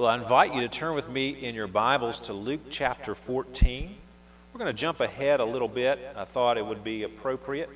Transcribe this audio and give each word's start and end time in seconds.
Well, 0.00 0.08
I 0.08 0.16
invite 0.16 0.54
you 0.54 0.62
to 0.62 0.68
turn 0.70 0.94
with 0.94 1.10
me 1.10 1.28
in 1.28 1.54
your 1.54 1.66
Bibles 1.66 2.18
to 2.20 2.32
Luke 2.32 2.62
chapter 2.70 3.14
14. 3.14 3.94
We're 4.50 4.58
going 4.58 4.74
to 4.74 4.80
jump 4.80 5.00
ahead 5.00 5.40
a 5.40 5.44
little 5.44 5.68
bit. 5.68 5.98
I 6.16 6.24
thought 6.24 6.56
it 6.56 6.64
would 6.64 6.82
be 6.82 7.02
appropriate 7.02 7.68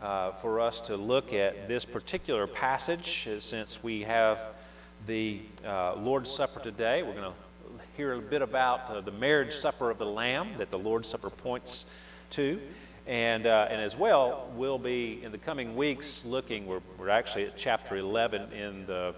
uh, 0.00 0.34
for 0.40 0.60
us 0.60 0.80
to 0.86 0.94
look 0.94 1.32
at 1.32 1.66
this 1.66 1.84
particular 1.84 2.46
passage 2.46 3.28
since 3.40 3.76
we 3.82 4.02
have 4.02 4.38
the 5.08 5.40
uh, 5.66 5.96
Lord's 5.96 6.30
Supper 6.30 6.60
today. 6.60 7.02
We're 7.02 7.14
going 7.14 7.32
to 7.32 7.82
hear 7.96 8.12
a 8.12 8.20
bit 8.20 8.40
about 8.40 8.88
uh, 8.88 9.00
the 9.00 9.10
marriage 9.10 9.56
supper 9.56 9.90
of 9.90 9.98
the 9.98 10.06
Lamb 10.06 10.58
that 10.58 10.70
the 10.70 10.78
Lord's 10.78 11.08
Supper 11.08 11.28
points 11.28 11.86
to. 12.34 12.60
And, 13.08 13.48
uh, 13.48 13.66
and 13.68 13.80
as 13.80 13.96
well, 13.96 14.48
we'll 14.54 14.78
be 14.78 15.24
in 15.24 15.32
the 15.32 15.38
coming 15.38 15.74
weeks 15.74 16.22
looking, 16.24 16.66
we're, 16.66 16.82
we're 17.00 17.10
actually 17.10 17.46
at 17.46 17.56
chapter 17.56 17.96
11 17.96 18.52
in, 18.52 18.86
the, 18.86 19.12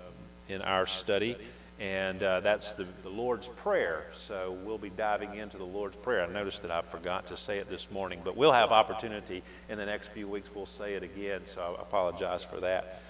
in 0.48 0.62
our 0.62 0.86
study, 0.86 1.36
and 1.78 2.22
uh, 2.22 2.40
that's 2.40 2.72
the, 2.74 2.86
the 3.02 3.08
Lord's 3.08 3.48
Prayer. 3.62 4.04
So 4.28 4.56
we'll 4.64 4.78
be 4.78 4.90
diving 4.90 5.36
into 5.36 5.58
the 5.58 5.64
Lord's 5.64 5.96
Prayer. 5.96 6.24
I 6.24 6.32
noticed 6.32 6.62
that 6.62 6.70
I 6.70 6.82
forgot 6.90 7.26
to 7.28 7.36
say 7.36 7.58
it 7.58 7.68
this 7.68 7.86
morning, 7.90 8.22
but 8.24 8.36
we'll 8.36 8.52
have 8.52 8.70
opportunity 8.70 9.42
in 9.68 9.76
the 9.76 9.84
next 9.84 10.10
few 10.14 10.28
weeks. 10.28 10.48
We'll 10.54 10.66
say 10.66 10.94
it 10.94 11.02
again, 11.02 11.42
so 11.54 11.76
I 11.78 11.82
apologize 11.82 12.44
for 12.50 12.60
that. 12.60 13.02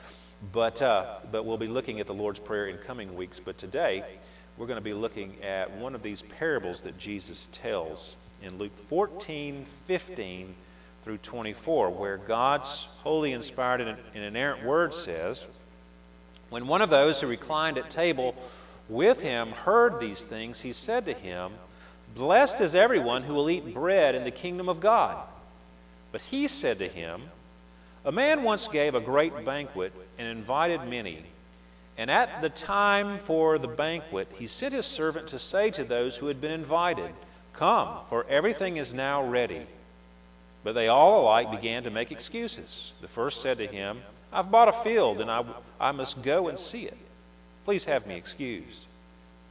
But, 0.53 0.83
uh, 0.83 1.19
but 1.31 1.45
we'll 1.45 1.59
be 1.59 1.69
looking 1.69 2.01
at 2.01 2.07
the 2.07 2.13
Lord's 2.13 2.41
Prayer 2.41 2.67
in 2.67 2.79
coming 2.79 3.15
weeks. 3.15 3.41
But 3.45 3.57
today, 3.59 4.05
we're 4.59 4.67
going 4.67 4.79
to 4.79 4.85
be 4.85 4.95
looking 4.95 5.43
at 5.45 5.77
one 5.79 5.95
of 5.95 6.03
these 6.03 6.23
parables 6.39 6.81
that 6.83 6.99
Jesus 6.99 7.49
tells 7.63 8.17
in 8.43 8.59
Luke 8.59 8.73
14, 8.89 9.65
15 9.87 10.55
through 11.05 11.19
24, 11.19 11.91
where 11.91 12.19
God's 12.19 12.69
holy, 12.99 13.33
inspired, 13.33 13.81
and 13.81 13.99
inerrant 14.15 14.67
word 14.67 14.93
says, 15.05 15.41
When 16.49 16.69
one 16.69 16.83
of 16.83 16.91
those 16.91 17.21
who 17.21 17.27
reclined 17.27 17.79
at 17.79 17.91
table 17.91 18.35
with 18.89 19.19
him 19.21 19.51
heard 19.51 19.99
these 19.99 20.21
things, 20.23 20.61
he 20.61 20.73
said 20.73 21.07
to 21.07 21.13
him, 21.13 21.53
Blessed 22.15 22.61
is 22.61 22.75
everyone 22.75 23.25
who 23.25 23.35
will 23.35 23.51
eat 23.51 23.75
bread 23.75 24.15
in 24.15 24.25
the 24.25 24.31
kingdom 24.31 24.69
of 24.69 24.81
God. 24.81 25.27
But 26.13 26.21
he 26.23 26.49
said 26.49 26.79
to 26.79 26.89
him, 26.89 27.31
A 28.05 28.13
man 28.13 28.43
once 28.43 28.69
gave 28.69 28.95
a 28.95 29.01
great 29.01 29.45
banquet 29.45 29.93
and 30.19 30.29
invited 30.29 30.85
many. 30.85 31.25
And 31.99 32.11
at 32.11 32.43
the 32.43 32.51
time 32.51 33.21
for 33.27 33.59
the 33.59 33.69
banquet, 33.69 34.29
he 34.39 34.47
sent 34.47 34.75
his 34.75 34.87
servant 34.87 35.29
to 35.29 35.39
say 35.39 35.71
to 35.73 35.85
those 35.85 36.17
who 36.17 36.27
had 36.27 36.41
been 36.41 36.53
invited, 36.53 37.11
Come, 37.55 38.01
for 38.09 38.25
everything 38.29 38.77
is 38.77 38.95
now 38.95 39.27
ready. 39.27 39.67
But 40.63 40.75
they 40.75 40.89
all 40.89 41.23
alike 41.23 41.51
began 41.51 41.85
to 41.85 41.91
make 41.91 42.13
excuses. 42.13 42.93
The 43.01 43.09
first 43.09 43.43
said 43.43 43.59
to 43.59 43.67
him, 43.67 44.03
I've 44.33 44.51
bought 44.51 44.69
a 44.69 44.83
field, 44.83 45.21
and 45.21 45.31
I, 45.31 45.45
I 45.81 45.93
must 45.93 46.23
go 46.23 46.49
and 46.49 46.59
see 46.59 46.83
it. 46.83 46.97
Please 47.65 47.85
have 47.85 48.07
me 48.07 48.17
excused. 48.17 48.87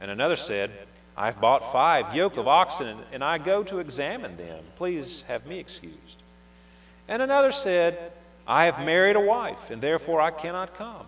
And 0.00 0.10
another 0.10 0.36
said, 0.36 0.70
I've 1.16 1.40
bought 1.40 1.72
five 1.72 2.14
yoke 2.14 2.36
of 2.36 2.46
oxen, 2.46 2.98
and 3.12 3.24
I 3.24 3.38
go 3.38 3.62
to 3.64 3.78
examine 3.78 4.36
them. 4.36 4.64
Please 4.76 5.24
have 5.28 5.46
me 5.46 5.58
excused. 5.58 6.22
And 7.08 7.22
another 7.22 7.52
said, 7.52 8.12
I 8.46 8.66
have 8.66 8.84
married 8.84 9.16
a 9.16 9.20
wife, 9.20 9.70
and 9.70 9.82
therefore 9.82 10.20
I 10.20 10.30
cannot 10.30 10.76
come. 10.76 11.06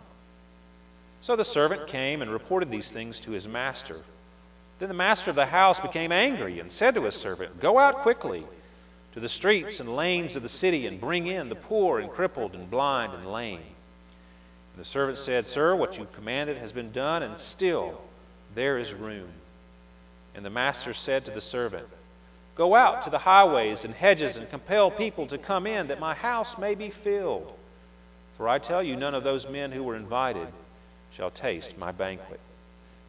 So 1.20 1.36
the 1.36 1.44
servant 1.44 1.88
came 1.88 2.22
and 2.22 2.30
reported 2.30 2.70
these 2.70 2.90
things 2.90 3.20
to 3.20 3.32
his 3.32 3.46
master. 3.46 4.02
Then 4.78 4.88
the 4.88 4.94
master 4.94 5.30
of 5.30 5.36
the 5.36 5.46
house 5.46 5.80
became 5.80 6.12
angry 6.12 6.60
and 6.60 6.70
said 6.70 6.94
to 6.94 7.04
his 7.04 7.14
servant, 7.14 7.60
Go 7.60 7.78
out 7.78 8.02
quickly 8.02 8.46
to 9.18 9.22
the 9.22 9.28
streets 9.28 9.80
and 9.80 9.96
lanes 9.96 10.36
of 10.36 10.44
the 10.44 10.48
city 10.48 10.86
and 10.86 11.00
bring 11.00 11.26
in 11.26 11.48
the 11.48 11.56
poor 11.56 11.98
and 11.98 12.08
crippled 12.08 12.54
and 12.54 12.70
blind 12.70 13.12
and 13.12 13.24
lame. 13.24 13.58
And 13.58 14.84
the 14.84 14.88
servant 14.88 15.18
said, 15.18 15.44
Sir, 15.44 15.74
what 15.74 15.98
you 15.98 16.06
commanded 16.14 16.56
has 16.58 16.70
been 16.70 16.92
done, 16.92 17.24
and 17.24 17.36
still 17.36 18.00
there 18.54 18.78
is 18.78 18.92
room. 18.92 19.28
And 20.36 20.44
the 20.44 20.50
master 20.50 20.94
said 20.94 21.24
to 21.24 21.32
the 21.32 21.40
servant, 21.40 21.88
Go 22.54 22.76
out 22.76 23.02
to 23.04 23.10
the 23.10 23.18
highways 23.18 23.82
and 23.82 23.92
hedges 23.92 24.36
and 24.36 24.48
compel 24.50 24.88
people 24.88 25.26
to 25.26 25.38
come 25.38 25.66
in, 25.66 25.88
that 25.88 25.98
my 25.98 26.14
house 26.14 26.54
may 26.56 26.76
be 26.76 26.90
filled. 27.02 27.52
For 28.36 28.48
I 28.48 28.60
tell 28.60 28.84
you, 28.84 28.94
none 28.94 29.16
of 29.16 29.24
those 29.24 29.48
men 29.48 29.72
who 29.72 29.82
were 29.82 29.96
invited 29.96 30.46
shall 31.16 31.32
taste 31.32 31.76
my 31.76 31.90
banquet. 31.90 32.38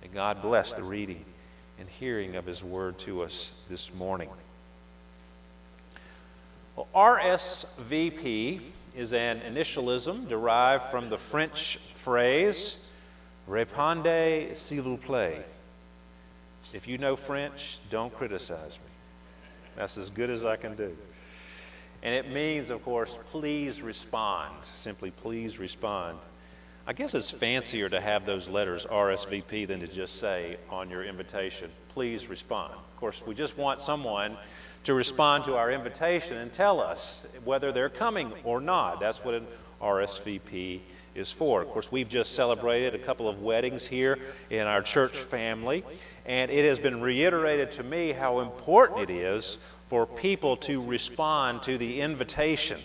And 0.02 0.12
God 0.12 0.42
bless 0.42 0.74
the 0.74 0.82
reading 0.82 1.24
and 1.78 1.88
hearing 1.88 2.36
of 2.36 2.48
his 2.48 2.64
word 2.64 2.98
to 3.00 3.22
us 3.22 3.52
this 3.70 3.92
morning. 3.96 4.30
Well, 6.80 6.88
RSVP 6.96 8.62
is 8.96 9.12
an 9.12 9.42
initialism 9.42 10.30
derived 10.30 10.90
from 10.92 11.10
the 11.10 11.18
French 11.30 11.78
phrase 12.06 12.78
Répondez 13.50 14.56
s'il 14.56 14.84
vous 14.84 14.98
plaît. 14.98 15.44
If 16.72 16.88
you 16.88 16.98
know 16.98 17.18
French, 17.18 17.80
don't 17.92 18.16
criticize 18.16 18.72
me. 18.72 18.92
That's 19.76 19.98
as 19.98 20.10
good 20.12 20.30
as 20.30 20.46
I 20.46 20.56
can 20.56 20.78
do. 20.78 20.96
And 22.02 22.16
it 22.16 22.32
means, 22.32 22.70
of 22.70 22.82
course, 22.86 23.14
please 23.30 23.82
respond. 23.82 24.56
Simply, 24.82 25.12
please 25.12 25.60
respond. 25.60 26.18
I 26.88 26.94
guess 26.94 27.14
it's 27.14 27.30
fancier 27.30 27.90
to 27.90 28.00
have 28.00 28.26
those 28.26 28.48
letters 28.48 28.86
RSVP 28.90 29.68
than 29.68 29.82
to 29.82 29.88
just 29.88 30.18
say 30.22 30.56
on 30.70 30.90
your 30.90 31.04
invitation, 31.04 31.72
please 31.90 32.28
respond. 32.28 32.72
Of 32.74 33.00
course, 33.02 33.22
we 33.28 33.36
just 33.36 33.58
want 33.58 33.82
someone 33.82 34.38
to 34.86 34.94
respond 34.94 35.46
to 35.46 35.56
our 35.56 35.72
invitation 35.72 36.38
and 36.38 36.54
tell 36.54 36.80
us 36.80 37.22
whether 37.44 37.72
they're 37.72 37.90
coming 37.90 38.34
or 38.44 38.62
not. 38.62 39.00
That's 39.00 39.18
what 39.20 39.34
an 39.34 39.48
RSVP 39.82 40.82
is 41.16 41.32
for. 41.34 41.62
Of 41.62 41.70
course, 41.70 41.92
we've 41.92 42.10
just 42.10 42.36
celebrated 42.36 42.96
a 42.96 43.06
couple 43.06 43.28
of 43.28 43.42
weddings 43.42 43.84
here 43.86 44.18
in 44.50 44.62
our 44.62 44.82
church 44.82 45.14
family, 45.30 45.84
and 46.26 46.50
it 46.50 46.68
has 46.68 46.80
been 46.80 47.02
reiterated 47.02 47.74
to 47.74 47.84
me 47.84 48.14
how 48.14 48.40
important 48.40 49.10
it 49.10 49.14
is 49.14 49.58
for 49.90 50.06
people 50.06 50.56
to 50.58 50.86
respond 50.86 51.64
to 51.64 51.78
the 51.78 52.02
invitation 52.02 52.80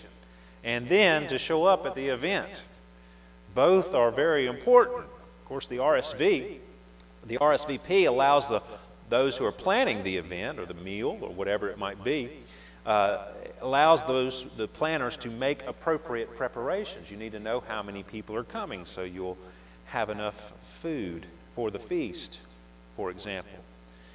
and 0.65 0.89
then 0.89 1.29
to 1.29 1.39
show 1.39 1.65
up 1.65 1.85
at 1.85 1.95
the 1.95 2.09
event. 2.09 2.51
Both 3.55 3.95
are 3.95 4.11
very 4.11 4.47
important. 4.47 5.05
Of 5.05 5.49
course, 5.49 5.67
the 5.69 5.77
RSV, 5.77 6.59
the 7.27 7.39
RSVP 7.39 8.09
allows 8.09 8.49
the 8.49 8.63
those 9.11 9.37
who 9.37 9.45
are 9.45 9.53
planning 9.53 10.03
the 10.03 10.17
event 10.17 10.59
or 10.59 10.67
the 10.67 10.75
meal 10.75 11.19
or 11.21 11.31
whatever 11.31 11.69
it 11.69 11.79
might 11.79 12.03
be, 12.03 12.31
uh, 12.87 13.27
allows 13.61 14.01
those 14.07 14.45
the 14.57 14.69
planners 14.69 15.17
to 15.19 15.31
make 15.31 15.63
appropriate 15.67 16.37
preparations. 16.37 17.11
You 17.11 17.17
need 17.17 17.33
to 17.33 17.41
know 17.41 17.63
how 17.67 17.83
many 17.83 18.03
people 18.03 18.37
are 18.37 18.45
coming 18.45 18.87
so 18.87 19.03
you'll 19.03 19.39
have 19.87 20.11
enough 20.11 20.35
food 20.83 21.27
for 21.55 21.71
the 21.71 21.79
feast, 21.79 22.39
for 22.97 23.11
example. 23.11 23.53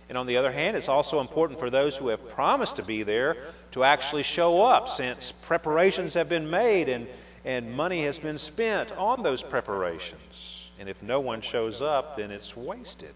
And 0.09 0.17
on 0.17 0.25
the 0.25 0.37
other 0.37 0.51
hand, 0.51 0.75
it's 0.75 0.89
also 0.89 1.19
important 1.19 1.59
for 1.59 1.69
those 1.69 1.95
who 1.95 2.07
have 2.07 2.29
promised 2.29 2.75
to 2.77 2.83
be 2.83 3.03
there 3.03 3.37
to 3.71 3.83
actually 3.83 4.23
show 4.23 4.61
up 4.61 4.97
since 4.97 5.33
preparations 5.43 6.15
have 6.15 6.27
been 6.27 6.49
made 6.49 6.89
and, 6.89 7.07
and 7.45 7.71
money 7.71 8.03
has 8.05 8.17
been 8.17 8.39
spent 8.39 8.91
on 8.93 9.21
those 9.21 9.43
preparations. 9.43 10.69
And 10.79 10.89
if 10.89 11.01
no 11.03 11.19
one 11.19 11.41
shows 11.41 11.81
up, 11.81 12.17
then 12.17 12.31
it's 12.31 12.55
wasted. 12.57 13.13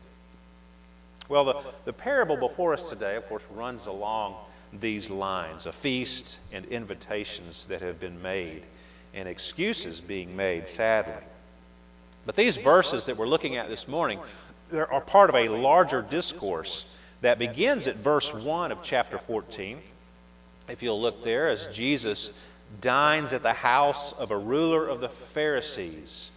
Well, 1.29 1.45
the, 1.45 1.61
the 1.85 1.93
parable 1.93 2.37
before 2.37 2.73
us 2.73 2.83
today, 2.89 3.15
of 3.15 3.27
course, 3.27 3.43
runs 3.51 3.85
along 3.85 4.35
these 4.79 5.09
lines 5.09 5.65
a 5.65 5.71
feast 5.71 6.37
and 6.51 6.65
invitations 6.65 7.65
that 7.69 7.81
have 7.81 7.99
been 7.99 8.21
made, 8.21 8.63
and 9.13 9.27
excuses 9.27 9.99
being 9.99 10.35
made, 10.35 10.67
sadly. 10.69 11.23
But 12.25 12.35
these 12.35 12.57
verses 12.57 13.05
that 13.05 13.17
we're 13.17 13.27
looking 13.27 13.57
at 13.57 13.69
this 13.69 13.87
morning 13.87 14.19
are 14.73 15.01
part 15.01 15.29
of 15.29 15.35
a 15.35 15.49
larger 15.49 16.01
discourse 16.01 16.85
that 17.21 17.39
begins 17.39 17.87
at 17.87 17.97
verse 17.97 18.31
1 18.33 18.71
of 18.71 18.79
chapter 18.83 19.19
14. 19.27 19.79
If 20.67 20.81
you'll 20.81 21.01
look 21.01 21.23
there, 21.23 21.49
as 21.49 21.67
Jesus 21.75 22.31
dines 22.81 23.33
at 23.33 23.43
the 23.43 23.53
house 23.53 24.13
of 24.17 24.31
a 24.31 24.37
ruler 24.37 24.87
of 24.87 24.99
the 24.99 25.09
Pharisees. 25.33 26.31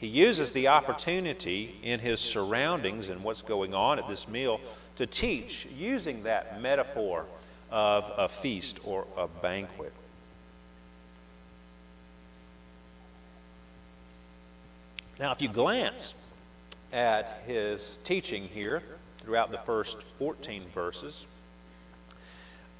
He 0.00 0.06
uses 0.06 0.50
the 0.52 0.68
opportunity 0.68 1.78
in 1.82 2.00
his 2.00 2.20
surroundings 2.20 3.10
and 3.10 3.22
what's 3.22 3.42
going 3.42 3.74
on 3.74 3.98
at 3.98 4.08
this 4.08 4.26
meal 4.26 4.58
to 4.96 5.06
teach 5.06 5.68
using 5.76 6.22
that 6.22 6.62
metaphor 6.62 7.26
of 7.70 8.04
a 8.16 8.30
feast 8.40 8.80
or 8.82 9.06
a 9.18 9.28
banquet. 9.28 9.92
Now, 15.18 15.32
if 15.32 15.42
you 15.42 15.50
glance 15.50 16.14
at 16.94 17.42
his 17.46 17.98
teaching 18.06 18.44
here 18.44 18.82
throughout 19.22 19.50
the 19.50 19.60
first 19.66 19.96
14 20.18 20.64
verses, 20.74 21.26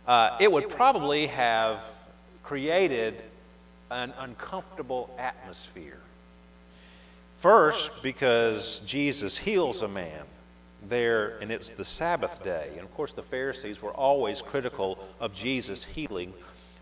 uh, 0.07 0.39
it 0.41 0.51
would 0.51 0.71
probably 0.71 1.27
have 1.27 1.83
created 2.43 3.23
an 3.91 4.15
uncomfortable 4.17 5.11
atmosphere 5.19 6.01
First, 7.41 7.91
because 8.03 8.83
Jesus 8.87 9.39
heals 9.39 9.81
a 9.81 9.89
man 9.89 10.25
there, 10.89 11.39
and 11.39 11.51
it's 11.51 11.71
the 11.71 11.85
Sabbath 11.85 12.43
day. 12.45 12.69
And 12.73 12.81
of 12.81 12.95
course, 12.95 13.13
the 13.13 13.23
Pharisees 13.23 13.81
were 13.81 13.93
always 13.93 14.43
critical 14.43 14.99
of 15.21 15.33
Jesus 15.33 15.85
healing 15.85 16.35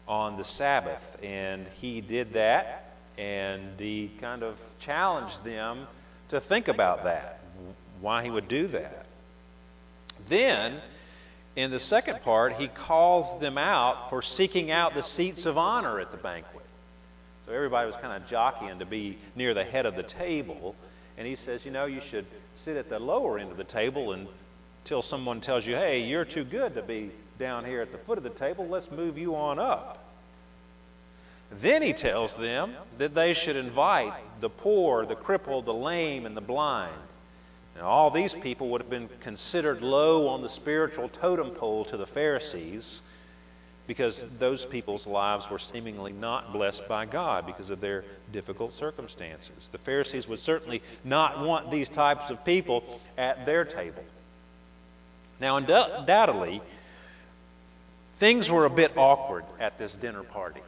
on 0.09 0.37
the 0.37 0.45
Sabbath. 0.45 1.03
And 1.23 1.67
he 1.81 2.01
did 2.01 2.33
that, 2.33 2.95
and 3.17 3.79
he 3.79 4.11
kind 4.21 4.43
of 4.43 4.57
challenged 4.81 5.45
them 5.45 5.87
to 6.31 6.41
think 6.41 6.67
about 6.67 7.05
that, 7.05 7.41
why 8.01 8.25
he 8.25 8.31
would 8.31 8.49
do 8.49 8.67
that. 8.69 9.07
Then, 10.29 10.81
in 11.55 11.71
the 11.71 11.81
second 11.81 12.23
part, 12.23 12.55
he 12.55 12.67
calls 12.67 13.41
them 13.41 13.59
out 13.59 14.11
for 14.11 14.23
seeking 14.23 14.73
out 14.73 14.95
the 14.95 15.03
seats 15.03 15.47
of 15.47 15.57
honor 15.57 16.01
at 16.01 16.11
the 16.11 16.17
banquet. 16.17 16.58
So 17.49 17.55
everybody 17.55 17.87
was 17.87 17.97
kind 17.97 18.23
of 18.23 18.29
jockeying 18.29 18.79
to 18.81 18.85
be 18.85 19.17
near 19.35 19.55
the 19.55 19.65
head 19.65 19.87
of 19.87 19.97
the 19.97 20.03
table. 20.03 20.77
And 21.17 21.27
he 21.27 21.35
says, 21.35 21.65
you 21.65 21.71
know, 21.71 21.87
you 21.87 22.03
should 22.11 22.27
sit 22.62 22.77
at 22.77 22.91
the 22.91 22.99
lower 22.99 23.39
end 23.39 23.50
of 23.50 23.56
the 23.56 23.65
table 23.65 24.12
until 24.12 25.00
someone 25.00 25.41
tells 25.41 25.65
you, 25.65 25.75
hey, 25.75 26.03
you're 26.03 26.27
too 26.27 26.45
good 26.45 26.75
to 26.75 26.83
be 26.83 27.11
down 27.39 27.65
here 27.65 27.81
at 27.81 27.91
the 27.91 27.97
foot 27.99 28.19
of 28.19 28.25
the 28.25 28.31
table. 28.31 28.69
Let's 28.69 28.91
move 28.91 29.17
you 29.17 29.35
on 29.35 29.59
up. 29.59 30.05
Then 31.62 31.81
he 31.81 31.95
tells 31.95 32.35
them 32.37 32.75
that 32.99 33.15
they 33.15 33.33
should 33.33 33.56
invite 33.56 34.12
the 34.43 34.50
poor, 34.50 35.06
the 35.06 35.15
crippled, 35.15 35.65
the 35.65 35.73
lame, 35.73 36.27
and 36.27 36.37
the 36.37 36.43
blind. 36.43 36.93
Now, 37.77 37.87
all 37.87 38.11
these 38.11 38.35
people 38.35 38.69
would 38.71 38.83
have 38.83 38.91
been 38.91 39.09
considered 39.21 39.81
low 39.81 40.29
on 40.29 40.43
the 40.43 40.50
spiritual 40.50 41.09
totem 41.09 41.53
pole 41.53 41.87
to 41.87 41.97
the 41.97 42.06
Pharisees 42.06 43.00
because 43.88 44.23
those 44.38 44.67
people's 44.67 45.06
lives 45.06 45.46
were 45.50 45.58
seemingly 45.58 46.12
not 46.12 46.52
blessed 46.52 46.87
by 46.88 47.06
God 47.06 47.46
because 47.46 47.70
of 47.70 47.81
their 47.81 48.05
difficult 48.32 48.75
circumstances. 48.75 49.69
The 49.73 49.79
Pharisees 49.79 50.29
would 50.29 50.40
certainly 50.40 50.82
not 51.05 51.44
want 51.44 51.70
these 51.70 51.88
types 51.88 52.31
of 52.31 52.44
people 52.44 53.00
at 53.17 53.46
their 53.46 53.64
table. 53.64 54.05
Now, 55.40 55.56
undoubtedly, 55.56 56.61
things 58.20 58.50
were 58.50 58.67
a 58.67 58.70
bit 58.70 58.93
awkward 58.96 59.44
at 59.58 59.79
this 59.79 59.93
dinner 59.94 60.23
party 60.23 60.61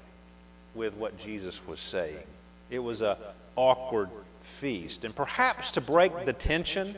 with 0.75 0.95
what 0.95 1.19
Jesus 1.19 1.61
was 1.69 1.79
saying. 1.79 2.25
It 2.71 2.79
was 2.79 3.03
a 3.03 3.19
awkward 3.55 4.09
feast. 4.63 5.05
And 5.05 5.15
perhaps 5.15 5.73
to 5.73 5.83
break 5.83 6.13
the 6.25 6.33
tension, 6.33 6.97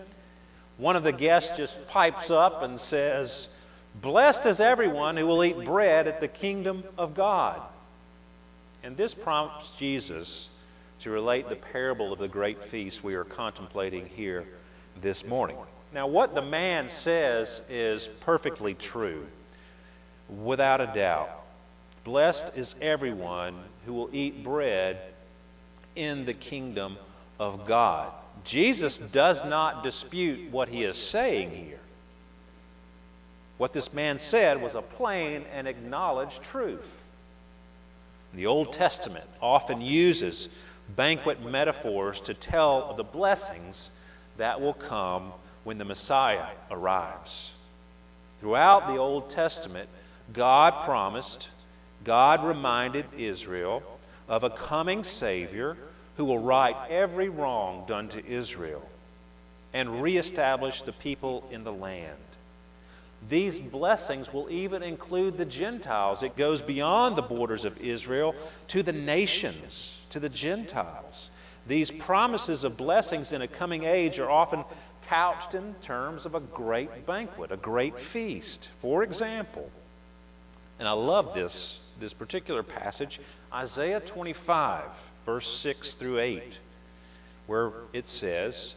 one 0.76 0.94
of 0.94 1.02
the 1.02 1.12
guests 1.12 1.50
just 1.56 1.76
pipes 1.88 2.30
up 2.30 2.62
and 2.62 2.80
says, 2.80 3.48
Blessed 4.00 4.46
is 4.46 4.60
everyone 4.60 5.16
who 5.16 5.26
will 5.26 5.44
eat 5.44 5.64
bread 5.64 6.08
at 6.08 6.20
the 6.20 6.28
kingdom 6.28 6.84
of 6.96 7.14
God. 7.14 7.60
And 8.82 8.96
this 8.96 9.14
prompts 9.14 9.68
Jesus 9.78 10.48
to 11.00 11.10
relate 11.10 11.48
the 11.48 11.56
parable 11.56 12.12
of 12.12 12.18
the 12.18 12.28
great 12.28 12.64
feast 12.64 13.04
we 13.04 13.14
are 13.14 13.24
contemplating 13.24 14.06
here 14.06 14.46
this 15.00 15.24
morning. 15.24 15.56
Now, 15.92 16.06
what 16.06 16.34
the 16.34 16.42
man 16.42 16.88
says 16.88 17.60
is 17.68 18.08
perfectly 18.22 18.74
true, 18.74 19.26
without 20.28 20.80
a 20.80 20.92
doubt. 20.94 21.30
Blessed 22.04 22.52
is 22.56 22.74
everyone 22.80 23.62
who 23.84 23.92
will 23.92 24.10
eat 24.12 24.42
bread 24.42 25.00
in 25.94 26.24
the 26.24 26.34
kingdom 26.34 26.96
of 27.38 27.66
God. 27.66 28.12
Jesus 28.44 28.98
does 29.12 29.44
not 29.44 29.84
dispute 29.84 30.50
what 30.50 30.68
he 30.68 30.84
is 30.84 30.96
saying 30.96 31.50
here. 31.50 31.80
What 33.58 33.72
this 33.72 33.92
man 33.92 34.18
said 34.18 34.60
was 34.60 34.74
a 34.74 34.82
plain 34.82 35.44
and 35.52 35.68
acknowledged 35.68 36.42
truth. 36.50 36.86
The 38.34 38.46
Old 38.46 38.72
Testament 38.72 39.28
often 39.40 39.80
uses 39.80 40.48
banquet 40.96 41.42
metaphors 41.42 42.20
to 42.22 42.34
tell 42.34 42.84
of 42.84 42.96
the 42.96 43.04
blessings 43.04 43.90
that 44.38 44.60
will 44.60 44.74
come 44.74 45.32
when 45.64 45.78
the 45.78 45.84
Messiah 45.84 46.46
arrives. 46.70 47.50
Throughout 48.40 48.88
the 48.88 48.96
Old 48.96 49.30
Testament, 49.30 49.88
God 50.32 50.84
promised, 50.84 51.48
God 52.04 52.44
reminded 52.44 53.06
Israel 53.16 53.82
of 54.28 54.44
a 54.44 54.50
coming 54.50 55.04
Savior 55.04 55.76
who 56.16 56.24
will 56.24 56.38
right 56.38 56.90
every 56.90 57.28
wrong 57.28 57.84
done 57.86 58.08
to 58.08 58.26
Israel 58.26 58.88
and 59.72 60.02
reestablish 60.02 60.82
the 60.82 60.92
people 60.92 61.44
in 61.50 61.64
the 61.64 61.72
land. 61.72 62.18
These 63.28 63.58
blessings 63.58 64.32
will 64.32 64.50
even 64.50 64.82
include 64.82 65.38
the 65.38 65.44
Gentiles. 65.44 66.22
It 66.22 66.36
goes 66.36 66.60
beyond 66.60 67.16
the 67.16 67.22
borders 67.22 67.64
of 67.64 67.78
Israel 67.78 68.34
to 68.68 68.82
the 68.82 68.92
nations, 68.92 69.96
to 70.10 70.20
the 70.20 70.28
Gentiles. 70.28 71.30
These 71.66 71.90
promises 71.92 72.64
of 72.64 72.76
blessings 72.76 73.32
in 73.32 73.42
a 73.42 73.48
coming 73.48 73.84
age 73.84 74.18
are 74.18 74.30
often 74.30 74.64
couched 75.08 75.54
in 75.54 75.74
terms 75.82 76.26
of 76.26 76.34
a 76.34 76.40
great 76.40 77.06
banquet, 77.06 77.52
a 77.52 77.56
great 77.56 77.98
feast. 78.12 78.68
For 78.80 79.02
example, 79.02 79.70
and 80.78 80.88
I 80.88 80.92
love 80.92 81.34
this, 81.34 81.78
this 82.00 82.12
particular 82.12 82.62
passage, 82.62 83.20
Isaiah 83.52 84.00
25, 84.00 84.84
verse 85.24 85.60
6 85.60 85.94
through 85.94 86.18
8, 86.18 86.42
where 87.46 87.70
it 87.92 88.08
says, 88.08 88.74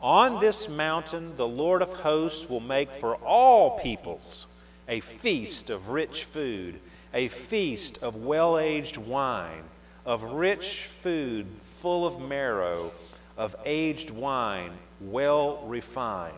on 0.00 0.40
this 0.40 0.68
mountain, 0.68 1.36
the 1.36 1.46
Lord 1.46 1.82
of 1.82 1.88
hosts 1.88 2.48
will 2.48 2.60
make 2.60 2.88
for 3.00 3.16
all 3.16 3.78
peoples 3.78 4.46
a 4.88 5.00
feast 5.00 5.70
of 5.70 5.88
rich 5.88 6.26
food, 6.32 6.78
a 7.12 7.28
feast 7.28 7.98
of 8.02 8.14
well 8.16 8.58
aged 8.58 8.96
wine, 8.96 9.64
of 10.06 10.22
rich 10.22 10.88
food 11.02 11.46
full 11.82 12.06
of 12.06 12.20
marrow, 12.20 12.92
of 13.36 13.54
aged 13.66 14.10
wine 14.10 14.72
well 15.00 15.64
refined. 15.66 16.34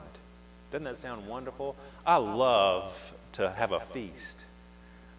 Doesn't 0.71 0.85
that 0.85 0.99
sound 0.99 1.27
wonderful? 1.27 1.77
I 2.07 2.17
love 2.17 2.93
to 3.33 3.51
have 3.51 3.73
a 3.73 3.81
feast. 3.93 4.45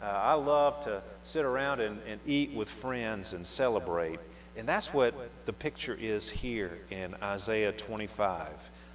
Uh, 0.01 0.05
I 0.05 0.33
love 0.33 0.83
to 0.85 1.03
sit 1.23 1.45
around 1.45 1.79
and, 1.79 1.99
and 2.07 2.19
eat 2.25 2.53
with 2.53 2.69
friends 2.81 3.33
and 3.33 3.45
celebrate. 3.45 4.19
And 4.57 4.67
that's 4.67 4.87
what 4.87 5.13
the 5.45 5.53
picture 5.53 5.93
is 5.93 6.27
here 6.27 6.79
in 6.89 7.15
Isaiah 7.21 7.71
25 7.71 8.49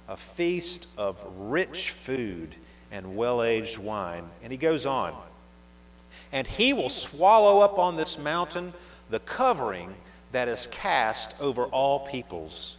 a 0.09 0.17
feast 0.37 0.87
of 0.97 1.17
rich 1.37 1.93
food 2.05 2.55
and 2.91 3.17
well 3.17 3.43
aged 3.43 3.77
wine. 3.77 4.23
And 4.41 4.51
he 4.51 4.57
goes 4.57 4.85
on. 4.85 5.15
And 6.31 6.47
he 6.47 6.73
will 6.73 6.89
swallow 6.89 7.59
up 7.59 7.77
on 7.77 7.97
this 7.97 8.17
mountain 8.17 8.73
the 9.09 9.19
covering 9.19 9.93
that 10.31 10.47
is 10.47 10.67
cast 10.71 11.33
over 11.39 11.65
all 11.65 12.07
peoples, 12.07 12.77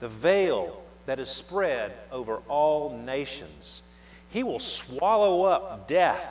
the 0.00 0.08
veil 0.08 0.82
that 1.06 1.18
is 1.18 1.28
spread 1.28 1.92
over 2.10 2.38
all 2.48 2.98
nations. 2.98 3.82
He 4.30 4.42
will 4.42 4.60
swallow 4.60 5.44
up 5.44 5.88
death 5.88 6.24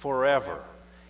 forever. 0.00 0.62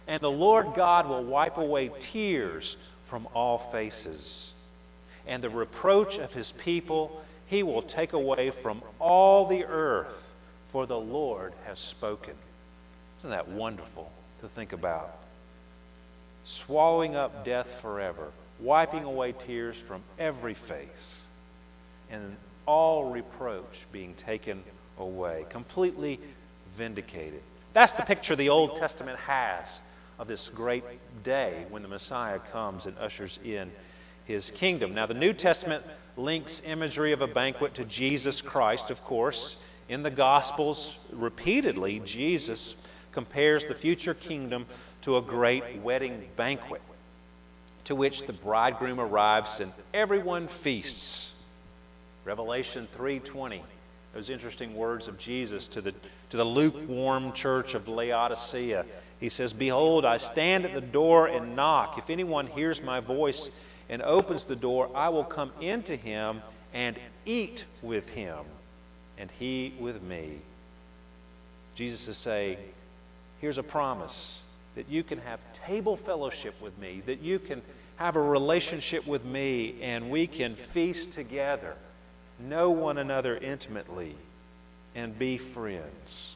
And 0.06 0.20
the 0.20 0.30
Lord 0.30 0.74
God 0.74 1.08
will 1.08 1.24
wipe 1.24 1.56
away 1.56 1.90
tears 2.12 2.76
from 3.08 3.26
all 3.34 3.70
faces. 3.72 4.50
And 5.26 5.42
the 5.42 5.50
reproach 5.50 6.16
of 6.18 6.32
his 6.32 6.52
people 6.58 7.20
he 7.46 7.62
will 7.62 7.82
take 7.82 8.12
away 8.12 8.50
from 8.62 8.82
all 8.98 9.46
the 9.46 9.64
earth, 9.64 10.14
for 10.72 10.86
the 10.86 10.98
Lord 10.98 11.52
has 11.64 11.78
spoken. 11.78 12.34
Isn't 13.20 13.30
that 13.30 13.48
wonderful 13.48 14.10
to 14.40 14.48
think 14.48 14.72
about? 14.72 15.16
Swallowing 16.66 17.14
up 17.14 17.44
death 17.44 17.68
forever, 17.80 18.30
wiping 18.60 19.04
away 19.04 19.32
tears 19.32 19.76
from 19.86 20.02
every 20.18 20.54
face, 20.54 21.26
and 22.10 22.36
all 22.66 23.10
reproach 23.10 23.86
being 23.92 24.14
taken 24.14 24.62
away, 24.98 25.46
completely 25.48 26.20
vindicated. 26.76 27.42
That's 27.76 27.92
the 27.92 28.04
picture 28.04 28.35
the 28.35 28.49
Old 28.49 28.78
Testament 28.78 29.18
has 29.18 29.83
of 30.18 30.28
this 30.28 30.49
great 30.54 30.83
day 31.23 31.66
when 31.68 31.83
the 31.83 31.88
Messiah 31.88 32.38
comes 32.50 32.87
and 32.87 32.97
ushers 32.97 33.38
in 33.45 33.71
his 34.25 34.50
kingdom. 34.52 34.95
Now, 34.95 35.04
the 35.04 35.12
New 35.12 35.35
Testament 35.35 35.85
links 36.16 36.62
imagery 36.64 37.12
of 37.12 37.21
a 37.21 37.26
banquet 37.26 37.75
to 37.75 37.85
Jesus 37.85 38.40
Christ, 38.40 38.88
of 38.88 39.04
course. 39.04 39.56
In 39.90 40.02
the 40.02 40.11
Gospels, 40.11 40.97
repeatedly, 41.12 42.00
Jesus 42.02 42.76
compares 43.12 43.62
the 43.66 43.75
future 43.75 44.14
kingdom 44.14 44.64
to 45.02 45.18
a 45.18 45.21
great 45.21 45.83
wedding 45.83 46.25
banquet 46.35 46.80
to 47.85 47.95
which 47.95 48.26
the 48.26 48.33
bridegroom 48.33 48.99
arrives 48.99 49.61
and 49.61 49.71
everyone 49.92 50.49
feasts. 50.62 51.28
Revelation 52.25 52.88
3:20 52.97 53.61
those 54.16 54.30
interesting 54.30 54.75
words 54.75 55.08
of 55.08 55.18
Jesus 55.18 55.68
to 55.68 55.82
the, 55.82 55.92
to 56.30 56.38
the 56.38 56.44
lukewarm 56.44 57.35
church 57.35 57.75
of 57.75 57.87
Laodicea. 57.87 58.87
He 59.20 59.28
says, 59.28 59.52
Behold, 59.52 60.06
I 60.06 60.16
stand 60.16 60.64
at 60.64 60.73
the 60.73 60.80
door 60.80 61.26
and 61.26 61.54
knock. 61.54 61.99
If 61.99 62.08
anyone 62.08 62.46
hears 62.46 62.80
my 62.80 63.00
voice 63.00 63.50
and 63.90 64.00
opens 64.00 64.44
the 64.44 64.56
door, 64.56 64.90
I 64.96 65.11
will 65.11 65.25
come 65.25 65.52
into 65.61 65.96
him 65.96 66.40
and 66.73 66.99
eat 67.26 67.66
with 67.82 68.06
him, 68.08 68.46
and 69.18 69.30
he 69.38 69.75
with 69.78 70.02
me. 70.02 70.38
Jesus 71.75 72.08
is 72.08 72.16
saying, 72.16 72.56
Here's 73.42 73.58
a 73.58 73.62
promise 73.62 74.40
that 74.76 74.88
you 74.88 75.04
can 75.04 75.18
have 75.18 75.40
table 75.66 75.99
fellowship 76.06 76.54
with 76.62 76.76
me, 76.78 77.02
that 77.04 77.20
you 77.20 77.38
can 77.38 77.61
have 77.96 78.16
a 78.16 78.23
relationship 78.23 79.06
with 79.06 79.26
me, 79.26 79.76
and 79.82 80.11
we 80.11 80.26
can 80.26 80.56
feast 80.73 81.12
together 81.12 81.76
know 82.38 82.71
one 82.71 82.99
another 82.99 83.37
intimately, 83.37 84.14
and 84.95 85.19
be 85.19 85.38
friends. 85.38 86.35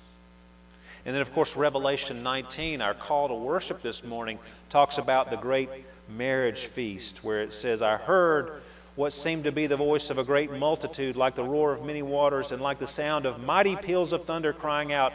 And 1.04 1.14
then, 1.14 1.22
of 1.22 1.32
course, 1.32 1.54
Revelation 1.56 2.22
19, 2.22 2.82
our 2.82 2.94
call 2.94 3.28
to 3.28 3.34
worship 3.34 3.82
this 3.82 4.04
morning, 4.04 4.38
talks 4.68 4.98
about 4.98 5.30
the 5.30 5.36
great 5.36 5.70
marriage 6.08 6.68
feast, 6.74 7.20
where 7.22 7.42
it 7.42 7.52
says, 7.54 7.80
I 7.80 7.96
heard 7.96 8.60
what 8.96 9.12
seemed 9.12 9.44
to 9.44 9.52
be 9.52 9.66
the 9.66 9.76
voice 9.76 10.10
of 10.10 10.18
a 10.18 10.24
great 10.24 10.52
multitude, 10.52 11.16
like 11.16 11.36
the 11.36 11.44
roar 11.44 11.72
of 11.72 11.84
many 11.84 12.02
waters, 12.02 12.52
and 12.52 12.60
like 12.60 12.78
the 12.78 12.86
sound 12.86 13.24
of 13.24 13.40
mighty 13.40 13.76
peals 13.76 14.12
of 14.12 14.24
thunder, 14.24 14.52
crying 14.52 14.92
out, 14.92 15.12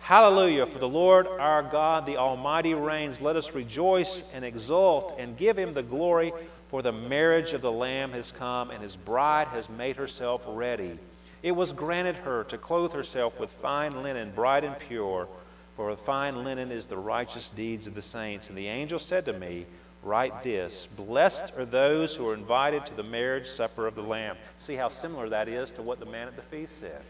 Hallelujah, 0.00 0.66
for 0.66 0.78
the 0.78 0.88
Lord 0.88 1.26
our 1.26 1.62
God, 1.62 2.06
the 2.06 2.16
Almighty 2.16 2.72
reigns. 2.74 3.20
Let 3.20 3.36
us 3.36 3.52
rejoice 3.52 4.22
and 4.32 4.44
exult 4.44 5.16
and 5.18 5.36
give 5.36 5.58
him 5.58 5.72
the 5.72 5.82
glory, 5.82 6.32
for 6.70 6.82
the 6.82 6.92
marriage 6.92 7.52
of 7.52 7.62
the 7.62 7.72
Lamb 7.72 8.12
has 8.12 8.32
come, 8.38 8.70
and 8.70 8.82
his 8.82 8.96
bride 8.96 9.48
has 9.48 9.68
made 9.68 9.96
herself 9.96 10.42
ready. 10.46 10.98
It 11.42 11.52
was 11.52 11.72
granted 11.72 12.16
her 12.16 12.44
to 12.44 12.58
clothe 12.58 12.92
herself 12.92 13.38
with 13.38 13.50
fine 13.62 14.02
linen, 14.02 14.32
bright 14.34 14.64
and 14.64 14.76
pure, 14.78 15.28
for 15.76 15.96
fine 16.04 16.44
linen 16.44 16.72
is 16.72 16.86
the 16.86 16.98
righteous 16.98 17.50
deeds 17.54 17.86
of 17.86 17.94
the 17.94 18.02
saints. 18.02 18.48
And 18.48 18.58
the 18.58 18.66
angel 18.66 18.98
said 18.98 19.24
to 19.26 19.32
me, 19.32 19.66
Write 20.02 20.42
this 20.44 20.88
Blessed 20.96 21.52
are 21.56 21.64
those 21.64 22.14
who 22.14 22.28
are 22.28 22.34
invited 22.34 22.86
to 22.86 22.94
the 22.94 23.02
marriage 23.02 23.48
supper 23.56 23.86
of 23.86 23.94
the 23.94 24.02
Lamb. 24.02 24.36
See 24.58 24.74
how 24.74 24.88
similar 24.88 25.28
that 25.28 25.48
is 25.48 25.70
to 25.72 25.82
what 25.82 26.00
the 26.00 26.06
man 26.06 26.28
at 26.28 26.36
the 26.36 26.42
feast 26.42 26.78
said. 26.80 27.02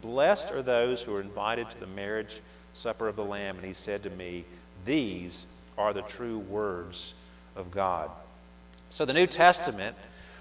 Blessed 0.00 0.50
are 0.50 0.62
those 0.62 1.02
who 1.02 1.14
are 1.14 1.20
invited 1.20 1.70
to 1.70 1.78
the 1.78 1.86
marriage 1.86 2.40
supper 2.74 3.08
of 3.08 3.16
the 3.16 3.24
Lamb. 3.24 3.56
And 3.56 3.66
he 3.66 3.74
said 3.74 4.02
to 4.02 4.10
me, 4.10 4.44
These 4.84 5.46
are 5.76 5.92
the 5.92 6.02
true 6.02 6.38
words 6.38 7.14
of 7.54 7.70
God. 7.70 8.10
So 8.94 9.06
the 9.06 9.14
New 9.14 9.26
Testament 9.26 9.96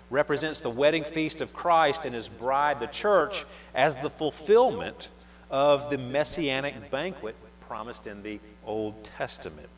represents 0.09 0.59
the 0.59 0.69
wedding 0.69 1.05
feast 1.13 1.39
of 1.39 1.53
Christ 1.53 2.01
and 2.03 2.13
his 2.13 2.27
bride, 2.27 2.81
the 2.81 2.87
church, 2.87 3.45
as 3.73 3.95
the 4.03 4.09
fulfillment 4.09 5.07
of 5.49 5.89
the 5.89 5.97
messianic 5.97 6.91
banquet 6.91 7.35
promised 7.67 8.07
in 8.07 8.21
the 8.23 8.41
Old 8.65 9.09
Testament. 9.17 9.69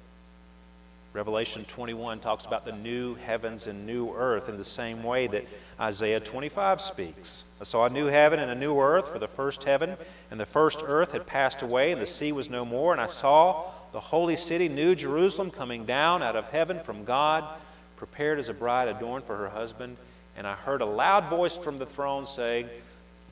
Revelation 1.14 1.66
21 1.66 2.22
talks 2.22 2.46
about 2.48 2.66
the 2.66 2.72
new 2.72 3.14
heavens 3.14 3.68
and 3.68 3.86
new 3.86 4.12
earth 4.12 4.50
in 4.50 4.58
the 4.58 4.66
same 4.66 5.04
way 5.04 5.28
that 5.28 5.46
Isaiah 5.80 6.20
25 6.20 6.82
speaks. 6.82 7.44
I 7.62 7.66
saw 7.66 7.86
a 7.86 7.90
new 7.92 8.08
heaven 8.08 8.40
and 8.40 8.50
a 8.50 8.56
new 8.56 8.80
earth, 8.80 9.10
for 9.14 9.20
the 9.20 9.28
first 9.28 9.64
heaven 9.64 9.96
and 10.32 10.40
the 10.40 10.48
first 10.48 10.80
earth 10.84 11.12
had 11.12 11.28
passed 11.28 11.62
away, 11.62 11.92
and 11.92 12.02
the 12.02 12.08
sea 12.08 12.32
was 12.32 12.50
no 12.50 12.66
more. 12.66 12.92
And 12.92 13.02
I 13.02 13.06
saw 13.06 13.72
the 13.92 14.00
holy 14.00 14.36
city, 14.36 14.68
New 14.68 14.96
Jerusalem, 14.96 15.52
coming 15.52 15.86
down 15.86 16.24
out 16.24 16.36
of 16.36 16.46
heaven 16.46 16.80
from 16.84 17.06
God, 17.06 17.48
prepared 18.06 18.40
as 18.40 18.50
a 18.50 18.54
bride 18.54 18.88
adorned 18.88 19.26
for 19.26 19.38
her 19.38 19.50
husband. 19.50 19.98
And 20.36 20.48
I 20.48 20.56
heard 20.56 20.82
a 20.82 20.86
loud 20.86 21.30
voice 21.30 21.58
from 21.64 21.78
the 21.78 21.86
throne 21.86 22.26
saying, 22.28 22.70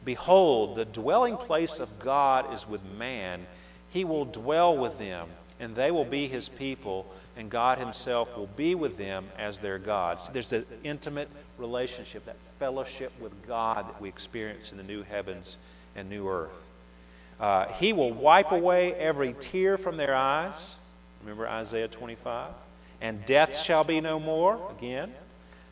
Behold, 0.05 0.77
the 0.77 0.85
dwelling 0.85 1.37
place 1.37 1.73
of 1.73 1.99
God 1.99 2.53
is 2.53 2.67
with 2.67 2.83
man. 2.97 3.45
He 3.89 4.05
will 4.05 4.25
dwell 4.25 4.77
with 4.77 4.97
them, 4.97 5.29
and 5.59 5.75
they 5.75 5.91
will 5.91 6.05
be 6.05 6.27
his 6.27 6.49
people 6.49 7.05
and 7.37 7.49
God 7.49 7.77
Himself 7.77 8.29
will 8.35 8.49
be 8.55 8.75
with 8.75 8.97
them 8.97 9.27
as 9.37 9.57
their 9.59 9.79
God. 9.79 10.19
So 10.25 10.31
there's 10.33 10.49
that 10.49 10.67
intimate 10.83 11.29
relationship, 11.57 12.25
that 12.25 12.35
fellowship 12.59 13.11
with 13.19 13.31
God 13.47 13.87
that 13.87 14.01
we 14.01 14.09
experience 14.09 14.71
in 14.71 14.77
the 14.77 14.83
new 14.83 15.03
heavens 15.03 15.57
and 15.95 16.09
new 16.09 16.27
earth. 16.27 16.51
Uh, 17.39 17.67
he 17.73 17.93
will 17.93 18.13
wipe 18.13 18.51
away 18.51 18.93
every 18.93 19.33
tear 19.39 19.77
from 19.77 19.97
their 19.97 20.13
eyes. 20.13 20.53
Remember 21.21 21.47
Isaiah 21.47 21.87
25? 21.87 22.51
And 23.01 23.25
death 23.25 23.63
shall 23.63 23.83
be 23.83 23.99
no 23.99 24.19
more, 24.19 24.71
again. 24.77 25.11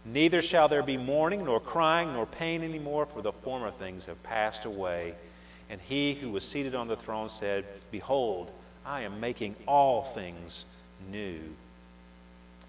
Neither 0.03 0.41
shall 0.41 0.67
there 0.67 0.81
be 0.81 0.97
mourning, 0.97 1.45
nor 1.45 1.59
crying, 1.59 2.13
nor 2.13 2.25
pain 2.25 2.63
any 2.63 2.79
more, 2.79 3.05
for 3.05 3.21
the 3.21 3.31
former 3.43 3.71
things 3.71 4.05
have 4.05 4.21
passed 4.23 4.65
away. 4.65 5.13
And 5.69 5.79
he 5.79 6.15
who 6.15 6.31
was 6.31 6.43
seated 6.43 6.73
on 6.73 6.87
the 6.87 6.95
throne 6.95 7.29
said, 7.29 7.65
Behold, 7.91 8.49
I 8.85 9.01
am 9.01 9.19
making 9.19 9.55
all 9.67 10.11
things 10.15 10.65
new. 11.11 11.39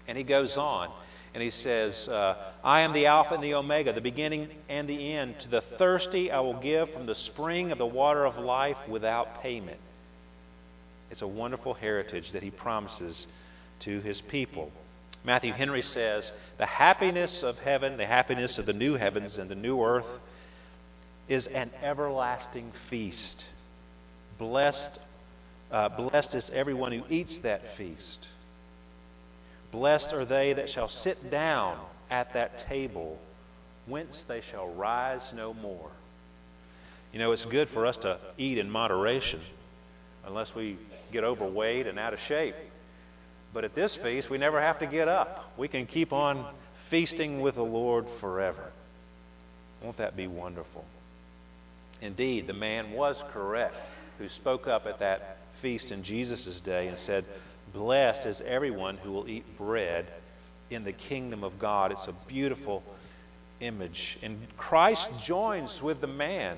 And 0.07 0.17
he 0.17 0.23
goes 0.23 0.57
on 0.57 0.91
and 1.33 1.41
he 1.41 1.49
says, 1.49 2.07
uh, 2.07 2.35
I 2.63 2.81
am 2.81 2.93
the 2.93 3.05
Alpha 3.05 3.35
and 3.35 3.43
the 3.43 3.53
Omega, 3.53 3.93
the 3.93 4.01
beginning 4.01 4.49
and 4.67 4.87
the 4.87 5.13
end. 5.13 5.39
To 5.39 5.47
the 5.47 5.61
thirsty 5.61 6.31
I 6.31 6.41
will 6.41 6.59
give 6.59 6.91
from 6.91 7.05
the 7.05 7.15
spring 7.15 7.71
of 7.71 7.77
the 7.77 7.85
water 7.85 8.25
of 8.25 8.37
life 8.37 8.77
without 8.87 9.41
payment. 9.41 9.79
It's 11.09 11.21
a 11.21 11.27
wonderful 11.27 11.73
heritage 11.73 12.31
that 12.33 12.43
he 12.43 12.51
promises 12.51 13.27
to 13.81 13.99
his 14.01 14.21
people. 14.21 14.71
Matthew 15.23 15.53
Henry 15.53 15.81
says, 15.81 16.31
The 16.57 16.65
happiness 16.65 17.43
of 17.43 17.57
heaven, 17.59 17.97
the 17.97 18.07
happiness 18.07 18.57
of 18.57 18.65
the 18.65 18.73
new 18.73 18.95
heavens 18.95 19.37
and 19.37 19.49
the 19.49 19.55
new 19.55 19.81
earth, 19.83 20.07
is 21.27 21.47
an 21.47 21.71
everlasting 21.83 22.71
feast. 22.89 23.45
Blessed 24.37 24.99
uh, 25.71 25.87
blessed 25.87 26.35
is 26.35 26.51
everyone 26.53 26.91
who 26.91 27.03
eats 27.09 27.39
that 27.39 27.61
feast. 27.77 28.27
Blessed 29.71 30.11
are 30.11 30.25
they 30.25 30.53
that 30.53 30.69
shall 30.69 30.89
sit 30.89 31.31
down 31.31 31.79
at 32.09 32.33
that 32.33 32.59
table, 32.59 33.17
whence 33.85 34.25
they 34.27 34.41
shall 34.41 34.67
rise 34.67 35.31
no 35.33 35.53
more. 35.53 35.89
You 37.13 37.19
know, 37.19 37.31
it's 37.31 37.45
good 37.45 37.69
for 37.69 37.85
us 37.85 37.95
to 37.97 38.19
eat 38.37 38.57
in 38.57 38.69
moderation, 38.69 39.41
unless 40.25 40.53
we 40.53 40.77
get 41.13 41.23
overweight 41.23 41.87
and 41.87 41.97
out 41.97 42.13
of 42.13 42.19
shape. 42.19 42.55
But 43.53 43.63
at 43.65 43.75
this 43.75 43.95
feast, 43.95 44.29
we 44.29 44.37
never 44.37 44.61
have 44.61 44.79
to 44.79 44.85
get 44.85 45.07
up. 45.07 45.53
We 45.57 45.67
can 45.67 45.85
keep 45.85 46.13
on 46.13 46.45
feasting 46.89 47.41
with 47.41 47.55
the 47.55 47.63
Lord 47.63 48.05
forever. 48.19 48.71
Won't 49.81 49.97
that 49.97 50.15
be 50.15 50.27
wonderful? 50.27 50.85
Indeed, 52.01 52.47
the 52.47 52.53
man 52.53 52.91
was 52.91 53.21
correct 53.33 53.75
who 54.17 54.29
spoke 54.29 54.67
up 54.67 54.85
at 54.85 54.99
that 54.99 55.37
feast 55.61 55.91
in 55.91 56.03
Jesus' 56.03 56.59
day 56.59 56.87
and 56.87 56.97
said, 56.97 57.25
Blessed 57.73 58.25
is 58.25 58.41
everyone 58.45 58.97
who 58.97 59.11
will 59.11 59.27
eat 59.27 59.57
bread 59.57 60.05
in 60.69 60.83
the 60.83 60.91
kingdom 60.91 61.43
of 61.43 61.59
God. 61.59 61.91
It's 61.91 62.07
a 62.07 62.15
beautiful 62.27 62.83
image. 63.59 64.17
And 64.21 64.39
Christ 64.57 65.07
joins 65.23 65.81
with 65.81 66.01
the 66.01 66.07
man 66.07 66.57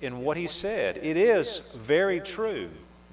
in 0.00 0.20
what 0.20 0.36
he 0.36 0.46
said. 0.46 0.96
It 0.96 1.16
is 1.16 1.62
very 1.86 2.20
true. 2.20 2.70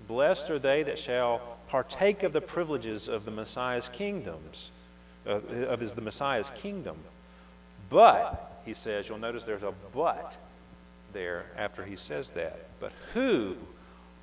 Blessed 0.08 0.50
are 0.50 0.60
they 0.60 0.84
that 0.84 1.00
shall 1.00 1.58
partake 1.69 2.23
of 2.23 2.33
the 2.33 2.41
privileges 2.41 3.07
of 3.07 3.25
the 3.25 3.31
Messiah's 3.31 3.89
kingdoms, 3.93 4.71
uh, 5.25 5.35
of 5.67 5.79
his, 5.79 5.93
the 5.93 6.01
Messiah's 6.01 6.51
kingdom. 6.55 6.97
But, 7.89 8.61
he 8.65 8.73
says, 8.73 9.07
you'll 9.07 9.19
notice 9.19 9.43
there's 9.43 9.63
a 9.63 9.73
but 9.93 10.35
there 11.13 11.45
after 11.57 11.85
he 11.85 11.95
says 11.95 12.29
that. 12.35 12.67
But 12.79 12.91
who 13.13 13.55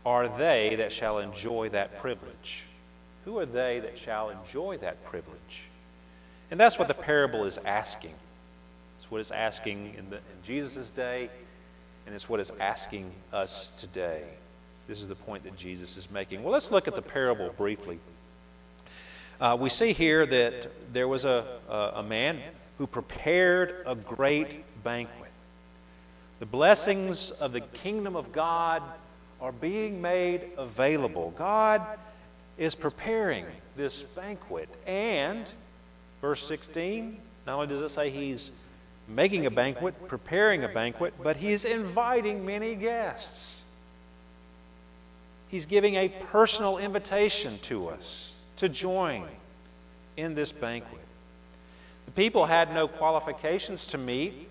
are 0.04 0.28
they 0.38 0.76
that 0.76 0.92
shall 0.92 1.18
enjoy 1.18 1.70
that 1.70 2.00
privilege? 2.00 2.64
Who 3.24 3.38
are 3.38 3.46
they 3.46 3.80
that 3.80 3.98
shall 3.98 4.30
enjoy 4.30 4.78
that 4.78 5.04
privilege? 5.06 5.62
And 6.50 6.60
that's 6.60 6.78
what 6.78 6.88
the 6.88 6.94
parable 6.94 7.44
is 7.44 7.58
asking. 7.64 8.14
It's 8.98 9.10
what 9.10 9.20
it's 9.20 9.32
asking 9.32 9.94
in, 9.98 10.12
in 10.12 10.20
Jesus' 10.44 10.90
day, 10.94 11.28
and 12.06 12.14
it's 12.14 12.28
what 12.28 12.38
it's 12.38 12.52
asking 12.60 13.12
us 13.32 13.72
today. 13.80 14.22
This 14.88 15.00
is 15.00 15.08
the 15.08 15.16
point 15.16 15.44
that 15.44 15.56
Jesus 15.56 15.96
is 15.96 16.08
making. 16.10 16.42
Well, 16.42 16.52
let's 16.52 16.70
look 16.70 16.86
at 16.86 16.94
the 16.94 17.02
parable 17.02 17.52
briefly. 17.56 17.98
Uh, 19.40 19.56
we 19.60 19.68
see 19.68 19.92
here 19.92 20.24
that 20.24 20.70
there 20.92 21.08
was 21.08 21.24
a, 21.24 21.58
a, 21.68 21.76
a 21.96 22.02
man 22.02 22.40
who 22.78 22.86
prepared 22.86 23.84
a 23.86 23.94
great 23.94 24.64
banquet. 24.84 25.30
The 26.38 26.46
blessings 26.46 27.32
of 27.32 27.52
the 27.52 27.60
kingdom 27.60 28.14
of 28.14 28.32
God 28.32 28.82
are 29.40 29.52
being 29.52 30.00
made 30.00 30.50
available. 30.56 31.34
God 31.36 31.82
is 32.56 32.74
preparing 32.74 33.46
this 33.76 34.02
banquet. 34.14 34.68
And, 34.86 35.46
verse 36.20 36.46
16, 36.46 37.18
not 37.46 37.54
only 37.54 37.66
does 37.66 37.80
it 37.80 37.94
say 37.94 38.10
He's 38.10 38.50
making 39.08 39.46
a 39.46 39.50
banquet, 39.50 40.08
preparing 40.08 40.64
a 40.64 40.68
banquet, 40.68 41.14
but 41.22 41.36
He's 41.36 41.64
inviting 41.64 42.44
many 42.44 42.74
guests. 42.74 43.62
He's 45.48 45.66
giving 45.66 45.94
a 45.94 46.08
personal 46.30 46.78
invitation 46.78 47.58
to 47.64 47.88
us 47.88 48.32
to 48.56 48.68
join 48.68 49.26
in 50.16 50.34
this 50.34 50.50
banquet. 50.52 51.00
The 52.06 52.12
people 52.12 52.46
had 52.46 52.72
no 52.72 52.88
qualifications 52.88 53.84
to 53.88 53.98
meet. 53.98 54.48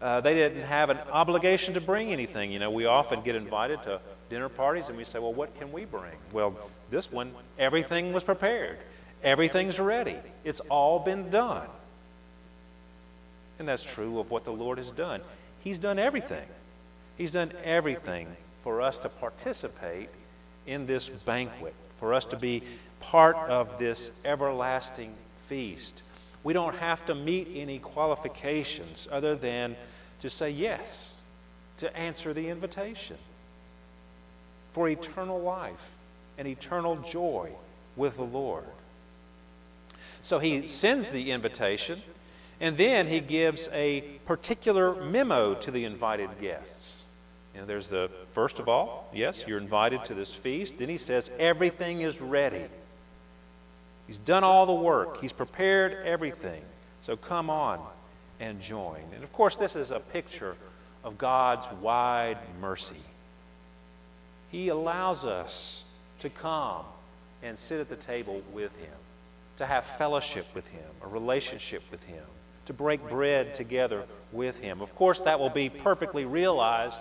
Uh, 0.00 0.20
they 0.20 0.34
didn't 0.34 0.64
have 0.64 0.90
an 0.90 0.98
obligation 0.98 1.74
to 1.74 1.80
bring 1.80 2.12
anything. 2.12 2.50
You 2.50 2.58
know, 2.58 2.70
we 2.70 2.86
often 2.86 3.22
get 3.22 3.36
invited 3.36 3.82
to 3.84 4.00
dinner 4.30 4.48
parties 4.48 4.84
and 4.88 4.96
we 4.96 5.04
say, 5.04 5.18
well, 5.18 5.34
what 5.34 5.56
can 5.58 5.72
we 5.72 5.84
bring? 5.84 6.16
Well, 6.32 6.56
this 6.90 7.10
one, 7.10 7.32
everything 7.58 8.12
was 8.12 8.22
prepared. 8.22 8.78
Everything's 9.22 9.78
ready. 9.78 10.16
It's 10.44 10.60
all 10.68 10.98
been 10.98 11.30
done. 11.30 11.68
And 13.58 13.68
that's 13.68 13.84
true 13.94 14.18
of 14.18 14.30
what 14.30 14.44
the 14.44 14.50
Lord 14.50 14.78
has 14.78 14.90
done. 14.90 15.20
He's 15.60 15.78
done 15.78 15.98
everything. 15.98 16.46
He's 17.16 17.30
done 17.30 17.52
everything 17.62 18.26
for 18.64 18.80
us 18.80 18.98
to 18.98 19.08
participate 19.08 20.08
in 20.66 20.86
this 20.86 21.08
banquet, 21.24 21.74
for 21.98 22.14
us 22.14 22.24
to 22.26 22.36
be 22.36 22.62
part 23.00 23.36
of 23.36 23.78
this 23.78 24.10
everlasting 24.24 25.14
feast. 25.48 26.02
We 26.44 26.52
don't 26.52 26.76
have 26.76 27.04
to 27.06 27.14
meet 27.14 27.48
any 27.54 27.78
qualifications 27.78 29.06
other 29.10 29.36
than 29.36 29.76
to 30.20 30.30
say 30.30 30.50
yes, 30.50 31.14
to 31.78 31.96
answer 31.96 32.32
the 32.32 32.48
invitation 32.48 33.18
for 34.72 34.88
eternal 34.88 35.40
life 35.40 35.74
and 36.38 36.48
eternal 36.48 36.96
joy 37.10 37.50
with 37.96 38.16
the 38.16 38.22
Lord. 38.22 38.64
So 40.22 40.38
he 40.38 40.66
sends 40.68 41.08
the 41.10 41.32
invitation, 41.32 42.02
And 42.62 42.78
then 42.78 43.08
he 43.08 43.18
gives 43.18 43.68
a 43.72 44.02
particular 44.24 45.04
memo 45.04 45.54
to 45.62 45.70
the 45.72 45.84
invited 45.84 46.30
guests. 46.40 47.01
And 47.54 47.68
there's 47.68 47.86
the 47.88 48.10
first 48.34 48.58
of 48.58 48.68
all, 48.68 49.10
yes, 49.12 49.42
you're 49.46 49.58
invited 49.58 50.04
to 50.06 50.14
this 50.14 50.32
feast. 50.42 50.74
Then 50.78 50.88
he 50.88 50.98
says, 50.98 51.30
everything 51.38 52.00
is 52.00 52.18
ready. 52.20 52.64
He's 54.06 54.18
done 54.18 54.44
all 54.44 54.66
the 54.66 54.72
work, 54.72 55.20
he's 55.20 55.32
prepared 55.32 56.06
everything. 56.06 56.62
So 57.06 57.16
come 57.16 57.50
on 57.50 57.80
and 58.40 58.60
join. 58.60 59.02
And 59.14 59.24
of 59.24 59.32
course, 59.32 59.56
this 59.56 59.74
is 59.76 59.90
a 59.90 60.00
picture 60.00 60.56
of 61.04 61.18
God's 61.18 61.66
wide 61.80 62.38
mercy. 62.60 63.02
He 64.50 64.68
allows 64.68 65.24
us 65.24 65.82
to 66.20 66.30
come 66.30 66.84
and 67.42 67.58
sit 67.58 67.80
at 67.80 67.88
the 67.88 67.96
table 67.96 68.42
with 68.52 68.70
Him, 68.76 68.94
to 69.58 69.66
have 69.66 69.84
fellowship 69.98 70.46
with 70.54 70.66
Him, 70.66 70.84
a 71.02 71.08
relationship 71.08 71.82
with 71.90 72.02
Him, 72.02 72.24
to 72.66 72.72
break 72.72 73.08
bread 73.08 73.54
together 73.54 74.04
with 74.30 74.54
Him. 74.56 74.80
Of 74.80 74.94
course, 74.94 75.20
that 75.24 75.40
will 75.40 75.50
be 75.50 75.68
perfectly 75.68 76.24
realized 76.24 76.96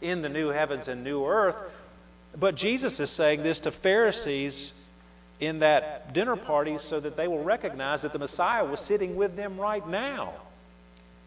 in 0.00 0.22
the 0.22 0.28
new 0.28 0.48
heavens 0.48 0.88
and 0.88 1.04
new 1.04 1.24
earth. 1.26 1.56
But 2.38 2.54
Jesus 2.54 3.00
is 3.00 3.10
saying 3.10 3.42
this 3.42 3.60
to 3.60 3.72
Pharisees 3.72 4.72
in 5.40 5.60
that 5.60 6.12
dinner 6.12 6.36
party 6.36 6.78
so 6.78 7.00
that 7.00 7.16
they 7.16 7.28
will 7.28 7.42
recognize 7.42 8.02
that 8.02 8.12
the 8.12 8.18
Messiah 8.18 8.64
was 8.64 8.80
sitting 8.80 9.16
with 9.16 9.36
them 9.36 9.58
right 9.58 9.86
now. 9.86 10.34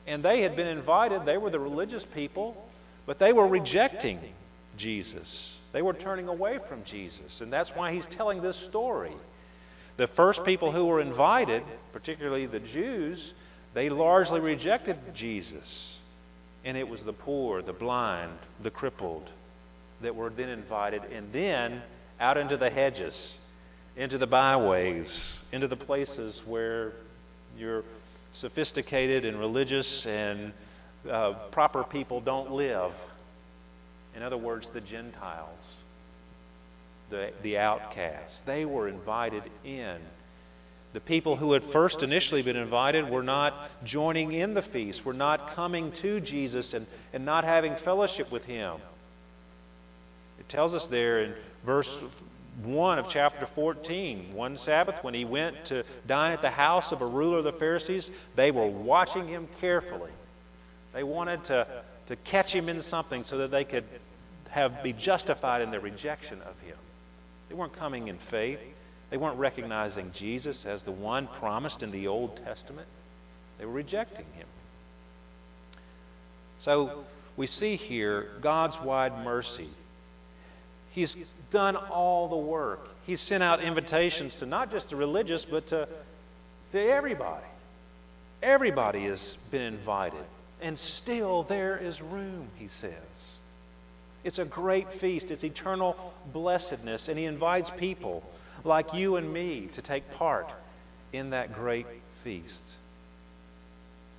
And 0.07 0.23
they 0.23 0.41
had 0.41 0.55
been 0.55 0.67
invited, 0.67 1.25
they 1.25 1.37
were 1.37 1.49
the 1.49 1.59
religious 1.59 2.05
people, 2.13 2.55
but 3.05 3.19
they 3.19 3.33
were 3.33 3.47
rejecting 3.47 4.19
Jesus. 4.77 5.55
They 5.73 5.81
were 5.81 5.93
turning 5.93 6.27
away 6.27 6.59
from 6.67 6.83
Jesus. 6.83 7.41
And 7.41 7.51
that's 7.51 7.69
why 7.69 7.93
he's 7.93 8.07
telling 8.07 8.41
this 8.41 8.57
story. 8.57 9.13
The 9.97 10.07
first 10.07 10.43
people 10.43 10.71
who 10.71 10.85
were 10.85 11.01
invited, 11.01 11.63
particularly 11.93 12.45
the 12.45 12.59
Jews, 12.59 13.33
they 13.73 13.89
largely 13.89 14.39
rejected 14.39 14.97
Jesus. 15.13 15.97
And 16.63 16.77
it 16.77 16.87
was 16.87 17.01
the 17.01 17.13
poor, 17.13 17.61
the 17.61 17.73
blind, 17.73 18.37
the 18.61 18.69
crippled 18.69 19.29
that 20.01 20.15
were 20.15 20.29
then 20.29 20.49
invited. 20.49 21.03
And 21.11 21.31
then 21.33 21.81
out 22.19 22.37
into 22.37 22.57
the 22.57 22.69
hedges, 22.69 23.37
into 23.97 24.17
the 24.17 24.27
byways, 24.27 25.39
into 25.51 25.67
the 25.67 25.75
places 25.75 26.41
where 26.45 26.93
your 27.57 27.83
sophisticated 28.33 29.25
and 29.25 29.39
religious 29.39 30.05
and 30.05 30.53
uh, 31.09 31.33
proper 31.51 31.83
people 31.83 32.21
don't 32.21 32.51
live. 32.51 32.91
In 34.15 34.23
other 34.23 34.37
words, 34.37 34.69
the 34.73 34.81
Gentiles, 34.81 35.59
the, 37.09 37.31
the 37.43 37.57
outcasts. 37.57 38.41
They 38.45 38.65
were 38.65 38.87
invited 38.87 39.43
in 39.63 39.97
the 40.93 40.99
people 40.99 41.37
who 41.37 41.53
had 41.53 41.63
first 41.71 42.03
initially 42.03 42.41
been 42.41 42.57
invited 42.57 43.09
were 43.09 43.23
not 43.23 43.69
joining 43.83 44.33
in 44.33 44.53
the 44.53 44.61
feast, 44.61 45.05
were 45.05 45.13
not 45.13 45.55
coming 45.55 45.91
to 45.93 46.19
Jesus 46.19 46.73
and, 46.73 46.85
and 47.13 47.25
not 47.25 47.43
having 47.43 47.75
fellowship 47.77 48.31
with 48.31 48.43
him. 48.43 48.77
It 50.39 50.49
tells 50.49 50.73
us 50.73 50.85
there 50.87 51.23
in 51.23 51.33
verse 51.65 51.89
1 52.63 52.99
of 52.99 53.07
chapter 53.09 53.47
14 53.55 54.33
one 54.33 54.57
Sabbath, 54.57 55.03
when 55.03 55.13
he 55.13 55.23
went 55.23 55.65
to 55.65 55.83
dine 56.07 56.33
at 56.33 56.41
the 56.41 56.49
house 56.49 56.91
of 56.91 57.01
a 57.01 57.05
ruler 57.05 57.37
of 57.37 57.45
the 57.45 57.53
Pharisees, 57.53 58.11
they 58.35 58.51
were 58.51 58.67
watching 58.67 59.27
him 59.27 59.47
carefully. 59.61 60.11
They 60.93 61.03
wanted 61.03 61.45
to, 61.45 61.67
to 62.07 62.15
catch 62.17 62.53
him 62.53 62.67
in 62.67 62.81
something 62.81 63.23
so 63.23 63.37
that 63.37 63.51
they 63.51 63.63
could 63.63 63.85
have, 64.49 64.83
be 64.83 64.91
justified 64.91 65.61
in 65.61 65.71
their 65.71 65.79
rejection 65.79 66.41
of 66.41 66.59
him. 66.59 66.77
They 67.47 67.55
weren't 67.55 67.77
coming 67.77 68.09
in 68.09 68.17
faith. 68.29 68.59
They 69.11 69.17
weren't 69.17 69.37
recognizing 69.37 70.11
Jesus 70.13 70.65
as 70.65 70.81
the 70.83 70.91
one 70.91 71.27
promised 71.27 71.83
in 71.83 71.91
the 71.91 72.07
Old 72.07 72.37
Testament. 72.37 72.87
They 73.59 73.65
were 73.65 73.73
rejecting 73.73 74.25
him. 74.33 74.47
So 76.59 77.03
we 77.35 77.45
see 77.45 77.75
here 77.75 78.29
God's 78.41 78.79
wide 78.79 79.23
mercy. 79.23 79.69
He's 80.91 81.15
done 81.51 81.75
all 81.75 82.29
the 82.29 82.37
work. 82.37 82.87
He's 83.05 83.21
sent 83.21 83.43
out 83.43 83.61
invitations 83.61 84.33
to 84.35 84.45
not 84.45 84.71
just 84.71 84.89
the 84.89 84.95
religious, 84.95 85.45
but 85.45 85.67
to, 85.67 85.87
to 86.71 86.79
everybody. 86.79 87.45
Everybody 88.41 89.05
has 89.05 89.37
been 89.51 89.61
invited. 89.61 90.23
And 90.61 90.79
still 90.79 91.43
there 91.43 91.77
is 91.77 92.01
room, 92.01 92.47
he 92.55 92.67
says. 92.67 92.93
It's 94.23 94.39
a 94.39 94.45
great 94.45 94.93
feast, 94.99 95.31
it's 95.31 95.43
eternal 95.43 96.13
blessedness, 96.31 97.07
and 97.07 97.17
he 97.17 97.25
invites 97.25 97.71
people 97.77 98.23
like 98.65 98.93
you 98.93 99.15
and 99.15 99.31
me 99.31 99.69
to 99.73 99.81
take 99.81 100.09
part 100.11 100.51
in 101.13 101.31
that 101.31 101.53
great 101.53 101.87
feast. 102.23 102.63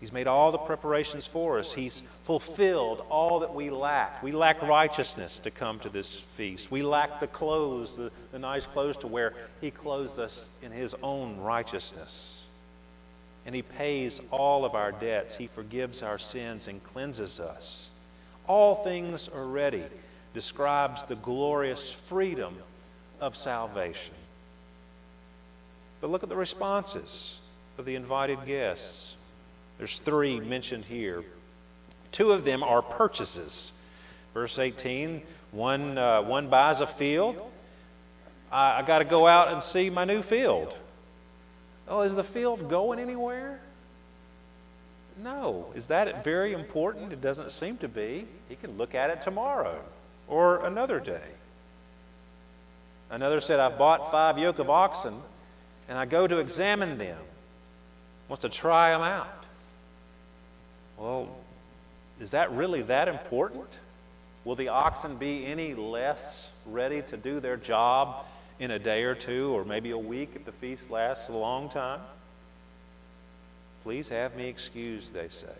He's 0.02 0.12
made 0.12 0.26
all 0.26 0.50
the 0.50 0.58
preparations 0.58 1.28
for 1.32 1.60
us. 1.60 1.72
He's 1.72 2.02
fulfilled 2.26 3.06
all 3.08 3.38
that 3.38 3.54
we 3.54 3.70
lack. 3.70 4.20
We 4.20 4.32
lack 4.32 4.60
righteousness 4.60 5.40
to 5.44 5.52
come 5.52 5.78
to 5.78 5.88
this 5.88 6.22
feast. 6.36 6.72
We 6.72 6.82
lack 6.82 7.20
the 7.20 7.28
clothes, 7.28 7.96
the, 7.96 8.10
the 8.32 8.40
nice 8.40 8.66
clothes 8.72 8.96
to 9.02 9.06
wear. 9.06 9.32
He 9.60 9.70
clothes 9.70 10.18
us 10.18 10.46
in 10.60 10.72
His 10.72 10.92
own 11.04 11.38
righteousness. 11.38 12.40
And 13.46 13.54
He 13.54 13.62
pays 13.62 14.20
all 14.32 14.64
of 14.64 14.74
our 14.74 14.90
debts. 14.90 15.36
He 15.36 15.46
forgives 15.46 16.02
our 16.02 16.18
sins 16.18 16.66
and 16.66 16.82
cleanses 16.82 17.38
us. 17.38 17.86
All 18.48 18.82
things 18.82 19.30
are 19.32 19.46
ready, 19.46 19.84
describes 20.34 21.00
the 21.06 21.14
glorious 21.14 21.94
freedom 22.08 22.56
of 23.20 23.36
salvation. 23.36 24.14
But 26.02 26.10
look 26.10 26.24
at 26.24 26.28
the 26.28 26.36
responses 26.36 27.38
of 27.78 27.86
the 27.86 27.94
invited 27.94 28.44
guests. 28.44 29.14
There's 29.78 30.00
three 30.04 30.40
mentioned 30.40 30.84
here. 30.84 31.22
Two 32.10 32.32
of 32.32 32.44
them 32.44 32.62
are 32.62 32.82
purchases. 32.82 33.72
Verse 34.34 34.58
18 34.58 35.22
one, 35.52 35.98
uh, 35.98 36.22
one 36.22 36.48
buys 36.48 36.80
a 36.80 36.86
field. 36.98 37.40
I, 38.50 38.80
I 38.80 38.82
got 38.82 38.98
to 38.98 39.04
go 39.04 39.26
out 39.26 39.52
and 39.52 39.62
see 39.62 39.90
my 39.90 40.04
new 40.04 40.22
field. 40.22 40.76
Oh, 41.86 42.02
is 42.02 42.14
the 42.14 42.24
field 42.24 42.68
going 42.68 42.98
anywhere? 42.98 43.60
No. 45.22 45.72
Is 45.76 45.86
that 45.86 46.24
very 46.24 46.52
important? 46.52 47.12
It 47.12 47.20
doesn't 47.20 47.52
seem 47.52 47.76
to 47.78 47.88
be. 47.88 48.26
He 48.48 48.56
can 48.56 48.76
look 48.76 48.94
at 48.94 49.10
it 49.10 49.22
tomorrow 49.22 49.80
or 50.26 50.64
another 50.64 50.98
day. 50.98 51.28
Another 53.10 53.40
said, 53.40 53.60
I've 53.60 53.78
bought 53.78 54.10
five 54.10 54.38
yoke 54.38 54.58
of 54.58 54.70
oxen 54.70 55.20
and 55.88 55.98
I 55.98 56.06
go 56.06 56.26
to 56.26 56.38
examine 56.38 56.98
them, 56.98 57.18
wants 58.28 58.42
to 58.42 58.48
try 58.48 58.90
them 58.92 59.02
out. 59.02 59.46
Well, 60.98 61.28
is 62.20 62.30
that 62.30 62.52
really 62.52 62.82
that 62.82 63.08
important? 63.08 63.66
Will 64.44 64.56
the 64.56 64.68
oxen 64.68 65.16
be 65.16 65.46
any 65.46 65.74
less 65.74 66.48
ready 66.66 67.02
to 67.02 67.16
do 67.16 67.40
their 67.40 67.56
job 67.56 68.24
in 68.58 68.70
a 68.70 68.78
day 68.78 69.02
or 69.02 69.14
two 69.14 69.50
or 69.50 69.64
maybe 69.64 69.90
a 69.90 69.98
week 69.98 70.30
if 70.34 70.44
the 70.44 70.52
feast 70.52 70.82
lasts 70.90 71.28
a 71.28 71.32
long 71.32 71.70
time? 71.70 72.00
Please 73.82 74.08
have 74.08 74.36
me 74.36 74.48
excused, 74.48 75.12
they 75.12 75.28
say. 75.28 75.54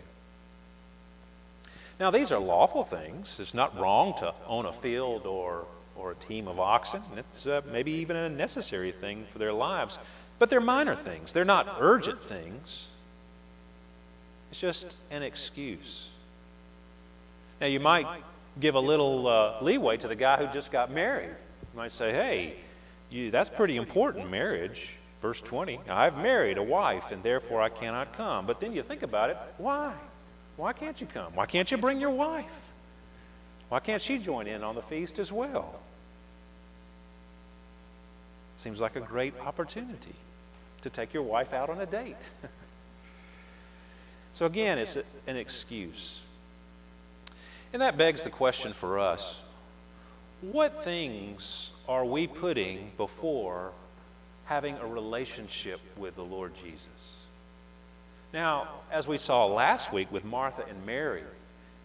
Now, 1.99 2.11
these 2.11 2.31
are 2.31 2.39
lawful 2.39 2.85
things. 2.85 3.35
It's 3.39 3.53
not 3.53 3.77
wrong 3.77 4.13
to 4.19 4.33
own 4.47 4.65
a 4.65 4.73
field 4.81 5.25
or 5.25 5.65
or 5.95 6.11
a 6.11 6.15
team 6.15 6.47
of 6.47 6.59
oxen. 6.59 7.01
And 7.09 7.19
it's 7.19 7.45
uh, 7.45 7.61
maybe 7.71 7.91
even 7.91 8.15
a 8.15 8.29
necessary 8.29 8.93
thing 8.99 9.25
for 9.31 9.39
their 9.39 9.53
lives. 9.53 9.97
But 10.39 10.49
they're 10.49 10.61
minor 10.61 10.95
things, 10.95 11.31
they're 11.33 11.45
not 11.45 11.77
urgent 11.79 12.19
things. 12.27 12.87
It's 14.51 14.59
just 14.59 14.93
an 15.09 15.23
excuse. 15.23 16.07
Now, 17.59 17.67
you 17.67 17.79
might 17.79 18.05
give 18.59 18.75
a 18.75 18.79
little 18.79 19.27
uh, 19.27 19.63
leeway 19.63 19.97
to 19.97 20.07
the 20.07 20.15
guy 20.15 20.37
who 20.37 20.51
just 20.53 20.71
got 20.71 20.91
married. 20.91 21.29
You 21.29 21.77
might 21.77 21.91
say, 21.93 22.11
hey, 22.11 22.57
you, 23.09 23.31
that's 23.31 23.49
pretty 23.49 23.77
important, 23.77 24.29
marriage. 24.29 24.79
Verse 25.21 25.41
20, 25.45 25.79
I've 25.89 26.17
married 26.17 26.57
a 26.57 26.63
wife, 26.63 27.03
and 27.09 27.23
therefore 27.23 27.61
I 27.61 27.69
cannot 27.69 28.15
come. 28.17 28.45
But 28.45 28.59
then 28.59 28.73
you 28.73 28.83
think 28.83 29.03
about 29.03 29.29
it, 29.29 29.37
why? 29.57 29.95
Why 30.57 30.73
can't 30.73 30.99
you 30.99 31.07
come? 31.07 31.33
Why 31.33 31.45
can't 31.45 31.71
you 31.71 31.77
bring 31.77 31.99
your 31.99 32.11
wife? 32.11 32.45
Why 33.69 33.79
can't 33.79 34.01
she 34.01 34.19
join 34.19 34.47
in 34.47 34.63
on 34.63 34.75
the 34.75 34.81
feast 34.83 35.19
as 35.19 35.31
well? 35.31 35.79
Seems 38.57 38.79
like 38.79 38.95
a 38.95 39.01
great 39.01 39.33
opportunity 39.39 40.15
to 40.83 40.89
take 40.89 41.13
your 41.13 41.23
wife 41.23 41.53
out 41.53 41.69
on 41.69 41.81
a 41.81 41.85
date. 41.85 42.15
so, 44.33 44.45
again, 44.45 44.77
it's 44.77 44.97
an 45.27 45.37
excuse. 45.37 46.19
And 47.73 47.81
that 47.81 47.97
begs 47.97 48.21
the 48.21 48.29
question 48.29 48.73
for 48.79 48.99
us 48.99 49.37
what 50.51 50.83
things 50.83 51.71
are 51.87 52.05
we 52.05 52.27
putting 52.27 52.91
before 52.97 53.71
having 54.45 54.75
a 54.75 54.85
relationship 54.85 55.79
with 55.97 56.15
the 56.15 56.23
Lord 56.23 56.53
Jesus? 56.61 57.23
Now, 58.33 58.81
as 58.91 59.07
we 59.07 59.17
saw 59.17 59.45
last 59.45 59.93
week 59.93 60.11
with 60.11 60.25
Martha 60.25 60.65
and 60.67 60.85
Mary, 60.85 61.23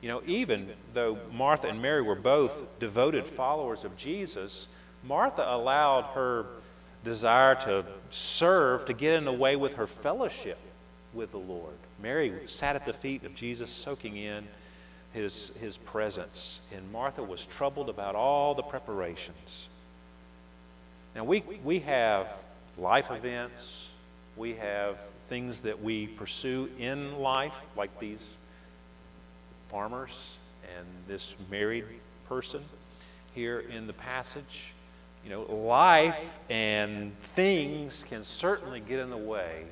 you 0.00 0.08
know, 0.08 0.22
even 0.26 0.72
though 0.94 1.18
Martha 1.32 1.66
and 1.66 1.82
Mary 1.82 2.02
were 2.02 2.14
both 2.14 2.52
devoted 2.78 3.26
followers 3.36 3.84
of 3.84 3.96
Jesus, 3.96 4.68
Martha 5.02 5.42
allowed 5.42 6.12
her 6.14 6.46
desire 7.04 7.54
to 7.54 7.84
serve 8.10 8.84
to 8.86 8.92
get 8.92 9.14
in 9.14 9.24
the 9.24 9.32
way 9.32 9.56
with 9.56 9.74
her 9.74 9.86
fellowship 9.86 10.58
with 11.14 11.30
the 11.30 11.38
Lord. 11.38 11.74
Mary 12.00 12.32
sat 12.46 12.76
at 12.76 12.84
the 12.84 12.92
feet 12.92 13.24
of 13.24 13.34
Jesus, 13.34 13.70
soaking 13.70 14.16
in 14.16 14.46
his, 15.12 15.50
his 15.60 15.76
presence. 15.78 16.60
And 16.72 16.92
Martha 16.92 17.22
was 17.22 17.44
troubled 17.56 17.88
about 17.88 18.14
all 18.14 18.54
the 18.54 18.62
preparations. 18.62 19.68
Now, 21.14 21.24
we, 21.24 21.42
we 21.64 21.80
have 21.80 22.28
life 22.76 23.06
events, 23.10 23.88
we 24.36 24.54
have 24.54 24.96
things 25.28 25.60
that 25.62 25.82
we 25.82 26.06
pursue 26.06 26.68
in 26.78 27.18
life, 27.18 27.54
like 27.76 27.98
these 27.98 28.20
farmers 29.70 30.10
and 30.76 30.86
this 31.06 31.34
married 31.50 31.84
person 32.28 32.64
here 33.34 33.60
in 33.60 33.86
the 33.86 33.92
passage. 33.92 34.74
You 35.24 35.30
know, 35.30 35.42
life 35.42 36.16
and 36.48 37.12
things 37.34 38.04
can 38.08 38.24
certainly 38.24 38.80
get 38.80 38.98
in 38.98 39.10
the 39.10 39.16
way 39.16 39.64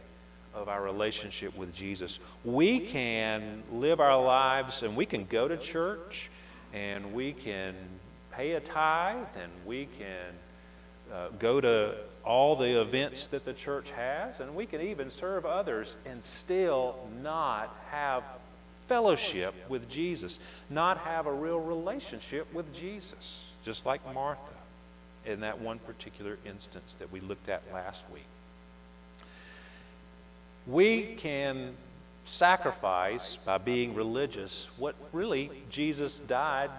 of 0.55 0.69
our 0.69 0.83
relationship 0.83 1.57
with 1.57 1.75
Jesus. 1.75 2.19
We 2.45 2.81
can 2.81 3.63
live 3.73 4.01
our 4.01 4.23
lives 4.23 4.83
and 4.83 4.97
we 4.97 5.07
can 5.07 5.27
go 5.27 5.49
to 5.49 5.57
church 5.59 6.31
and 6.73 7.13
we 7.13 7.33
can 7.33 7.75
pay 8.33 8.53
a 8.53 8.61
tithe 8.61 9.27
and 9.41 9.53
we 9.67 9.87
can 9.99 10.35
uh, 11.13 11.29
go 11.39 11.61
to 11.61 11.95
all 12.25 12.57
the 12.57 12.81
events 12.81 13.29
that 13.29 13.45
the 13.45 13.53
church 13.53 13.87
has 13.95 14.41
and 14.41 14.55
we 14.55 14.67
can 14.67 14.81
even 14.81 15.11
serve 15.11 15.47
others 15.47 15.95
and 16.05 16.23
still 16.41 16.97
not 17.23 17.77
have 17.91 18.25
fellowship 18.89 19.55
with 19.69 19.89
Jesus, 19.89 20.39
not 20.71 20.99
have 20.99 21.27
a 21.27 21.33
real 21.33 21.61
relationship 21.61 22.53
with 22.55 22.73
Jesus, 22.75 23.39
just 23.65 23.85
like 23.87 24.01
Martha 24.15 24.41
in 25.25 25.41
that 25.41 25.61
one 25.61 25.79
particular 25.81 26.39
instance 26.45 26.95
that 26.99 27.11
we 27.11 27.21
looked 27.21 27.49
at 27.49 27.63
last 27.73 28.01
week 28.13 28.27
we 30.67 31.15
can 31.21 31.77
sacrifice 32.25 33.39
by 33.45 33.59
being 33.59 33.95
religious 33.95 34.67
what 34.79 34.97
really 35.13 35.51
Jesus 35.71 36.21
died 36.27 36.71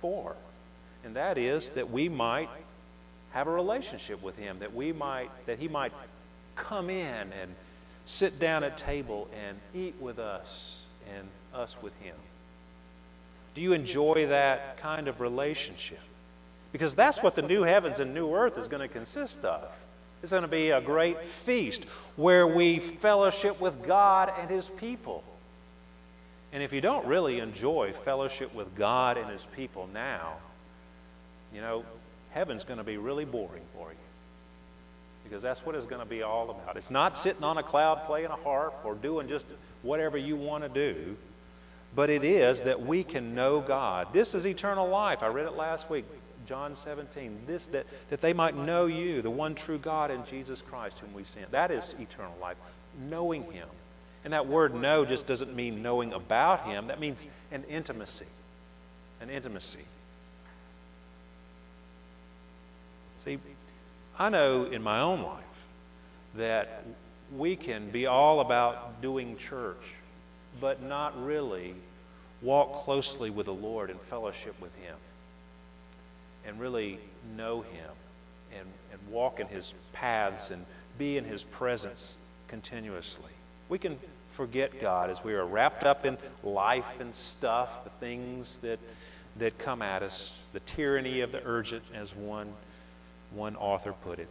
for. 0.00 0.34
And 1.04 1.16
that 1.16 1.38
is 1.38 1.70
that 1.70 1.90
we 1.90 2.08
might 2.08 2.48
have 3.30 3.46
a 3.46 3.50
relationship 3.50 4.22
with 4.22 4.36
him, 4.36 4.58
that 4.60 4.74
we 4.74 4.92
might 4.92 5.30
that 5.46 5.58
he 5.58 5.68
might 5.68 5.92
come 6.56 6.90
in 6.90 7.32
and 7.32 7.54
sit 8.06 8.38
down 8.38 8.64
at 8.64 8.76
table 8.78 9.28
and 9.34 9.58
eat 9.74 9.94
with 10.00 10.18
us 10.18 10.76
and 11.16 11.28
us 11.54 11.74
with 11.82 11.92
him. 12.00 12.16
Do 13.54 13.60
you 13.60 13.72
enjoy 13.72 14.26
that 14.28 14.78
kind 14.80 15.08
of 15.08 15.20
relationship? 15.20 16.00
Because 16.72 16.94
that's 16.94 17.22
what 17.22 17.36
the 17.36 17.42
new 17.42 17.62
heavens 17.62 18.00
and 18.00 18.14
new 18.14 18.34
earth 18.34 18.58
is 18.58 18.66
going 18.66 18.86
to 18.86 18.92
consist 18.92 19.38
of. 19.44 19.68
It's 20.22 20.30
going 20.30 20.42
to 20.42 20.48
be 20.48 20.70
a 20.70 20.80
great 20.80 21.16
feast 21.44 21.84
where 22.16 22.46
we 22.46 22.98
fellowship 23.00 23.60
with 23.60 23.86
God 23.86 24.32
and 24.40 24.50
His 24.50 24.68
people. 24.78 25.22
And 26.52 26.62
if 26.62 26.72
you 26.72 26.80
don't 26.80 27.06
really 27.06 27.40
enjoy 27.40 27.94
fellowship 28.04 28.54
with 28.54 28.74
God 28.76 29.18
and 29.18 29.30
His 29.30 29.42
people 29.54 29.86
now, 29.92 30.38
you 31.52 31.60
know, 31.60 31.84
heaven's 32.30 32.64
going 32.64 32.78
to 32.78 32.84
be 32.84 32.96
really 32.96 33.24
boring 33.24 33.62
for 33.74 33.90
you. 33.90 33.98
Because 35.22 35.42
that's 35.42 35.60
what 35.60 35.74
it's 35.74 35.86
going 35.86 36.00
to 36.00 36.08
be 36.08 36.22
all 36.22 36.50
about. 36.50 36.76
It's 36.76 36.90
not 36.90 37.16
sitting 37.16 37.44
on 37.44 37.58
a 37.58 37.62
cloud 37.62 38.06
playing 38.06 38.26
a 38.26 38.36
harp 38.36 38.74
or 38.84 38.94
doing 38.94 39.28
just 39.28 39.44
whatever 39.84 40.18
you 40.18 40.36
want 40.36 40.64
to 40.64 40.68
do, 40.68 41.16
but 41.94 42.10
it 42.10 42.24
is 42.24 42.60
that 42.62 42.84
we 42.84 43.04
can 43.04 43.34
know 43.34 43.60
God. 43.60 44.08
This 44.12 44.34
is 44.34 44.46
eternal 44.46 44.88
life. 44.88 45.22
I 45.22 45.28
read 45.28 45.46
it 45.46 45.54
last 45.54 45.88
week. 45.88 46.04
John 46.46 46.76
17, 46.84 47.44
this 47.46 47.64
that, 47.72 47.86
that 48.10 48.20
they 48.20 48.32
might 48.32 48.56
know 48.56 48.86
you, 48.86 49.22
the 49.22 49.30
one 49.30 49.54
true 49.54 49.78
God 49.78 50.10
and 50.10 50.26
Jesus 50.26 50.60
Christ 50.68 50.98
whom 50.98 51.14
we 51.14 51.24
sent. 51.24 51.50
That 51.52 51.70
is 51.70 51.94
eternal 51.98 52.36
life, 52.40 52.56
knowing 53.08 53.50
him. 53.50 53.68
And 54.24 54.32
that 54.32 54.46
word 54.46 54.74
know 54.74 55.04
just 55.04 55.26
doesn't 55.26 55.54
mean 55.54 55.82
knowing 55.82 56.12
about 56.12 56.66
him, 56.66 56.88
that 56.88 57.00
means 57.00 57.18
an 57.50 57.64
intimacy. 57.64 58.26
An 59.20 59.30
intimacy. 59.30 59.84
See, 63.24 63.38
I 64.18 64.28
know 64.28 64.64
in 64.64 64.82
my 64.82 65.00
own 65.00 65.22
life 65.22 65.44
that 66.36 66.84
we 67.32 67.56
can 67.56 67.90
be 67.90 68.06
all 68.06 68.40
about 68.40 69.00
doing 69.00 69.36
church, 69.36 69.82
but 70.60 70.82
not 70.82 71.24
really 71.24 71.74
walk 72.42 72.84
closely 72.84 73.30
with 73.30 73.46
the 73.46 73.54
Lord 73.54 73.90
and 73.90 73.98
fellowship 74.10 74.54
with 74.60 74.74
Him 74.76 74.96
and 76.46 76.60
really 76.60 76.98
know 77.36 77.62
Him 77.62 77.90
and, 78.58 78.68
and 78.92 79.12
walk 79.12 79.40
in 79.40 79.46
His 79.46 79.72
paths 79.92 80.50
and 80.50 80.64
be 80.98 81.16
in 81.16 81.24
His 81.24 81.42
presence 81.44 82.16
continuously. 82.48 83.32
We 83.68 83.78
can 83.78 83.98
forget 84.36 84.80
God 84.80 85.10
as 85.10 85.18
we 85.24 85.34
are 85.34 85.46
wrapped 85.46 85.84
up 85.84 86.04
in 86.04 86.18
life 86.42 86.84
and 87.00 87.14
stuff, 87.14 87.68
the 87.84 87.90
things 88.00 88.56
that, 88.62 88.78
that 89.38 89.58
come 89.58 89.80
at 89.80 90.02
us, 90.02 90.32
the 90.52 90.60
tyranny 90.60 91.20
of 91.20 91.32
the 91.32 91.40
urgent, 91.44 91.82
as 91.94 92.14
one, 92.14 92.52
one 93.32 93.56
author 93.56 93.94
put 94.04 94.18
it. 94.18 94.28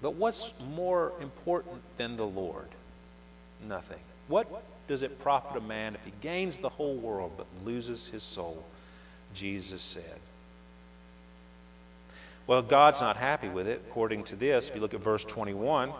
But 0.00 0.14
what's 0.14 0.52
more 0.60 1.12
important 1.20 1.82
than 1.96 2.16
the 2.16 2.26
Lord? 2.26 2.68
Nothing. 3.66 3.98
What 4.28 4.46
does 4.86 5.02
it 5.02 5.20
profit 5.20 5.56
a 5.56 5.60
man 5.60 5.94
if 5.94 6.00
he 6.04 6.12
gains 6.20 6.56
the 6.58 6.68
whole 6.68 6.96
world 6.96 7.32
but 7.36 7.46
loses 7.64 8.08
his 8.08 8.22
soul? 8.22 8.62
Jesus 9.34 9.82
said. 9.82 10.18
Well, 12.46 12.62
God's 12.62 13.00
not 13.00 13.16
happy 13.16 13.48
with 13.48 13.66
it, 13.66 13.82
according 13.90 14.24
to 14.24 14.36
this. 14.36 14.68
If 14.68 14.74
you 14.74 14.80
look 14.80 14.94
at 14.94 15.00
verse 15.00 15.24
21, 15.24 15.92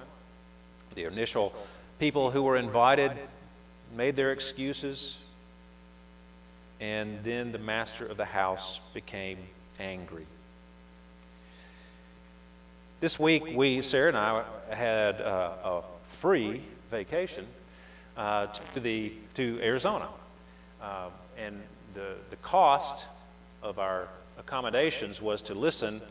the 0.95 1.05
initial 1.05 1.53
people 1.99 2.31
who 2.31 2.43
were 2.43 2.57
invited 2.57 3.13
made 3.95 4.17
their 4.17 4.33
excuses, 4.33 5.17
and 6.81 7.23
then 7.23 7.53
the 7.53 7.59
master 7.59 8.07
of 8.07 8.17
the 8.17 8.25
house 8.25 8.81
became 8.95 9.39
angry. 9.79 10.27
This 13.01 13.17
week, 13.17 13.45
we, 13.55 13.81
Sarah 13.83 14.09
and 14.09 14.17
I, 14.17 14.45
had 14.75 15.21
uh, 15.21 15.55
a 15.63 15.83
free 16.21 16.65
vacation 16.91 17.47
uh, 18.17 18.47
to, 18.75 18.81
the, 18.81 19.13
to 19.35 19.61
Arizona. 19.63 20.09
Uh, 20.83 21.11
and 21.37 21.63
the, 21.95 22.17
the 22.31 22.37
cost 22.37 23.05
of 23.63 23.79
our 23.79 24.09
accommodations 24.37 25.23
was 25.23 25.41
to 25.43 25.55
listen 25.55 26.03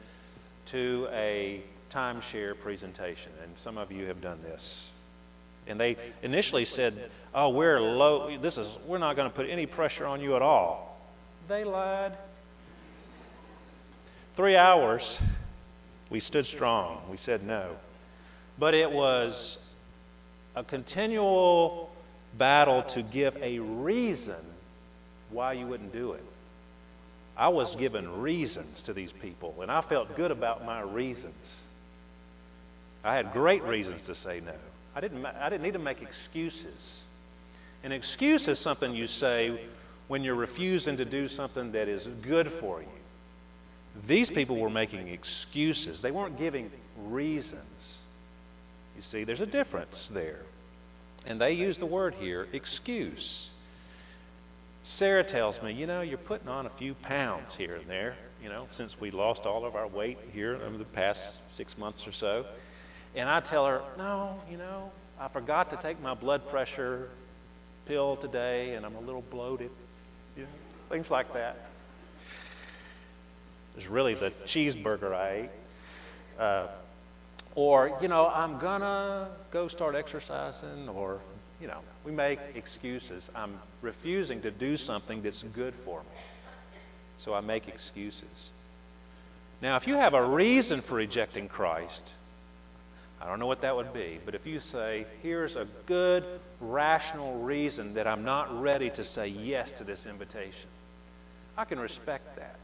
to 0.68 1.10
a 1.12 1.62
timeshare 1.92 2.58
presentation, 2.58 3.34
and 3.44 3.52
some 3.62 3.78
of 3.78 3.92
you 3.92 4.06
have 4.06 4.22
done 4.22 4.42
this. 4.42 4.78
And 5.68 5.78
they 5.78 5.98
initially 6.24 6.64
said, 6.64 7.12
"Oh, 7.36 7.50
we're 7.50 7.82
low. 7.82 8.38
This 8.42 8.58
is 8.58 8.70
we're 8.86 8.98
not 8.98 9.18
going 9.18 9.30
to 9.30 9.36
put 9.36 9.50
any 9.50 9.66
pressure 9.66 10.06
on 10.06 10.22
you 10.22 10.38
at 10.38 10.42
all." 10.42 10.98
They 11.50 11.66
lied. 11.66 12.18
Three 14.38 14.56
hours, 14.56 15.18
we 16.10 16.20
stood 16.20 16.46
strong. 16.46 17.02
We 17.10 17.18
said 17.18 17.44
no, 17.44 17.76
but 18.58 18.74
it 18.74 18.92
was 18.92 19.58
a 20.56 20.64
continual 20.64 21.90
battle 22.38 22.84
to 22.84 23.02
give 23.02 23.36
a 23.38 23.60
reason 23.60 24.36
why 25.30 25.54
you 25.54 25.68
wouldn't 25.68 25.94
do 25.94 26.14
it. 26.14 26.24
I 27.36 27.50
was 27.50 27.76
given 27.76 28.22
reasons 28.22 28.82
to 28.84 28.94
these 28.94 29.12
people, 29.12 29.62
and 29.62 29.72
I 29.72 29.82
felt 29.82 30.16
good 30.16 30.32
about 30.32 30.66
my 30.66 30.82
reasons. 30.82 31.36
I 33.04 33.16
had 33.16 33.32
great 33.32 33.64
reasons 33.64 34.02
to 34.08 34.16
say 34.16 34.42
no. 34.44 34.56
I 34.96 35.02
didn't, 35.02 35.24
I 35.24 35.50
didn't 35.50 35.62
need 35.62 35.74
to 35.74 35.80
make 35.80 36.02
excuses. 36.02 37.02
An 37.84 37.92
excuse 37.92 38.48
is 38.48 38.58
something 38.58 38.96
you 38.96 39.06
say 39.06 39.62
when 40.08 40.24
you're 40.24 40.36
refusing 40.36 40.98
to 40.98 41.06
do 41.06 41.28
something 41.28 41.74
that 41.74 41.88
is 41.88 42.08
good 42.24 42.52
for 42.60 42.82
you. 42.82 42.88
These 44.06 44.30
people 44.30 44.58
were 44.58 44.70
making 44.70 45.08
excuses, 45.08 46.02
they 46.02 46.12
weren't 46.12 46.38
giving 46.38 46.72
reasons. 47.06 47.98
You 48.96 49.02
see, 49.02 49.24
there's 49.24 49.42
a 49.42 49.46
difference 49.46 50.10
there. 50.12 50.42
And 51.26 51.40
they 51.42 51.54
use 51.54 51.78
the 51.78 51.86
word 51.86 52.16
here, 52.16 52.48
excuse. 52.54 53.50
Sarah 54.84 55.24
tells 55.24 55.62
me, 55.62 55.74
you 55.74 55.86
know, 55.86 56.02
you're 56.02 56.18
putting 56.18 56.48
on 56.48 56.66
a 56.66 56.70
few 56.72 56.94
pounds 56.94 57.54
here 57.56 57.76
and 57.76 57.90
there, 57.90 58.16
you 58.42 58.50
know, 58.50 58.68
since 58.72 59.00
we 59.00 59.12
lost 59.12 59.46
all 59.46 59.66
of 59.66 59.76
our 59.76 59.88
weight 59.88 60.18
here 60.32 60.56
over 60.56 60.78
the 60.78 60.86
past 60.86 61.22
six 61.56 61.78
months 61.78 62.08
or 62.08 62.14
so. 62.14 62.46
And 63.14 63.28
I 63.28 63.42
tell 63.42 63.66
her, 63.66 63.82
no, 63.98 64.40
you 64.50 64.58
know, 64.58 64.92
I 65.20 65.28
forgot 65.28 65.70
to 65.72 65.78
take 65.78 66.00
my 66.02 66.14
blood 66.14 66.48
pressure 66.50 67.10
pill 67.86 68.16
today 68.16 68.76
and 68.76 68.86
I'm 68.86 68.96
a 68.96 69.02
little 69.02 69.24
bloated. 69.24 69.72
You 70.36 70.44
know, 70.44 70.50
things 70.90 71.10
like 71.10 71.34
that. 71.34 71.58
It's 73.78 73.88
really 73.88 74.16
the 74.16 74.32
cheeseburger 74.46 75.14
I 75.14 75.30
ate. 75.30 75.50
Uh, 76.40 76.68
or, 77.56 77.98
you 78.02 78.08
know, 78.08 78.28
I'm 78.28 78.60
going 78.60 78.82
to 78.82 79.30
go 79.52 79.68
start 79.68 79.96
exercising 79.96 80.90
or 80.90 81.20
you 81.60 81.68
know, 81.68 81.80
we 82.04 82.12
make 82.12 82.40
excuses. 82.56 83.24
I'm 83.36 83.60
refusing 83.82 84.42
to 84.42 84.52
do 84.52 84.78
something 84.78 85.22
that's 85.22 85.44
good 85.54 85.74
for 85.86 86.02
me. 86.02 86.20
So 87.18 87.34
I 87.34 87.42
make 87.42 87.68
excuses. 87.68 88.52
Now, 89.62 89.76
if 89.76 89.88
you 89.88 89.96
have 89.96 90.14
a 90.14 90.24
reason 90.24 90.82
for 90.82 90.96
rejecting 90.96 91.48
Christ, 91.48 92.04
I 93.20 93.26
don't 93.26 93.40
know 93.40 93.48
what 93.48 93.62
that 93.62 93.76
would 93.76 93.92
be, 93.92 94.20
but 94.24 94.36
if 94.36 94.46
you 94.46 94.60
say, 94.60 95.08
here's 95.24 95.56
a 95.56 95.68
good, 95.88 96.24
rational 96.62 97.40
reason 97.40 97.96
that 97.96 98.06
I'm 98.06 98.24
not 98.24 98.62
ready 98.62 98.92
to 98.92 99.04
say 99.04 99.28
yes 99.28 99.72
to 99.80 99.84
this 99.84 100.06
invitation, 100.06 100.70
I 101.58 101.66
can 101.66 101.80
respect 101.80 102.36
that. 102.36 102.60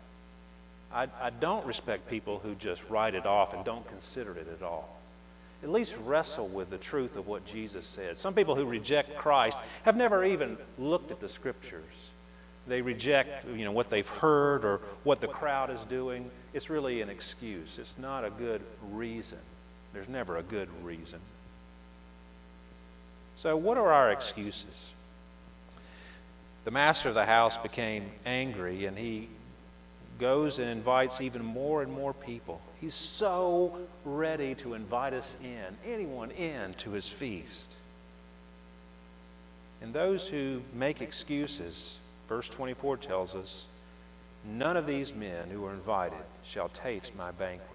I, 0.93 1.07
I 1.21 1.29
don't 1.31 1.65
respect 1.65 2.09
people 2.09 2.39
who 2.39 2.55
just 2.55 2.81
write 2.89 3.15
it 3.15 3.25
off 3.25 3.53
and 3.53 3.65
don't 3.65 3.87
consider 3.87 4.35
it 4.37 4.47
at 4.47 4.63
all. 4.63 4.99
At 5.63 5.69
least 5.69 5.93
wrestle 6.03 6.49
with 6.49 6.69
the 6.69 6.77
truth 6.77 7.15
of 7.15 7.25
what 7.25 7.45
Jesus 7.45 7.85
said. 7.95 8.17
Some 8.17 8.33
people 8.33 8.55
who 8.55 8.65
reject 8.65 9.15
Christ 9.17 9.57
have 9.83 9.95
never 9.95 10.23
even 10.25 10.57
looked 10.77 11.09
at 11.09 11.21
the 11.21 11.29
Scriptures. 11.29 11.83
They 12.67 12.81
reject 12.81 13.47
you 13.47 13.65
know, 13.65 13.71
what 13.71 13.89
they've 13.89 14.05
heard 14.05 14.63
or 14.63 14.81
what 15.03 15.19
the 15.19 15.27
crowd 15.27 15.69
is 15.69 15.79
doing. 15.89 16.29
It's 16.53 16.69
really 16.69 17.01
an 17.01 17.09
excuse. 17.09 17.77
It's 17.77 17.93
not 17.97 18.23
a 18.23 18.29
good 18.29 18.61
reason. 18.91 19.39
There's 19.93 20.07
never 20.07 20.37
a 20.37 20.43
good 20.43 20.69
reason. 20.83 21.19
So, 23.41 23.57
what 23.57 23.77
are 23.77 23.91
our 23.91 24.11
excuses? 24.11 24.75
The 26.65 26.71
master 26.71 27.09
of 27.09 27.15
the 27.15 27.25
house 27.25 27.57
became 27.57 28.11
angry 28.25 28.85
and 28.85 28.97
he 28.97 29.27
goes 30.19 30.59
and 30.59 30.69
invites 30.69 31.19
even 31.21 31.43
more 31.43 31.81
and 31.81 31.91
more 31.91 32.13
people. 32.13 32.61
He's 32.79 32.95
so 32.95 33.77
ready 34.05 34.55
to 34.55 34.73
invite 34.73 35.13
us 35.13 35.35
in, 35.43 35.91
anyone 35.91 36.31
in, 36.31 36.73
to 36.79 36.91
his 36.91 37.07
feast. 37.07 37.67
And 39.81 39.93
those 39.93 40.27
who 40.27 40.61
make 40.73 41.01
excuses, 41.01 41.97
verse 42.29 42.47
24 42.49 42.97
tells 42.97 43.35
us, 43.35 43.63
none 44.45 44.77
of 44.77 44.85
these 44.85 45.13
men 45.13 45.49
who 45.49 45.65
are 45.65 45.73
invited 45.73 46.23
shall 46.51 46.69
taste 46.69 47.11
my 47.17 47.31
banquet. 47.31 47.69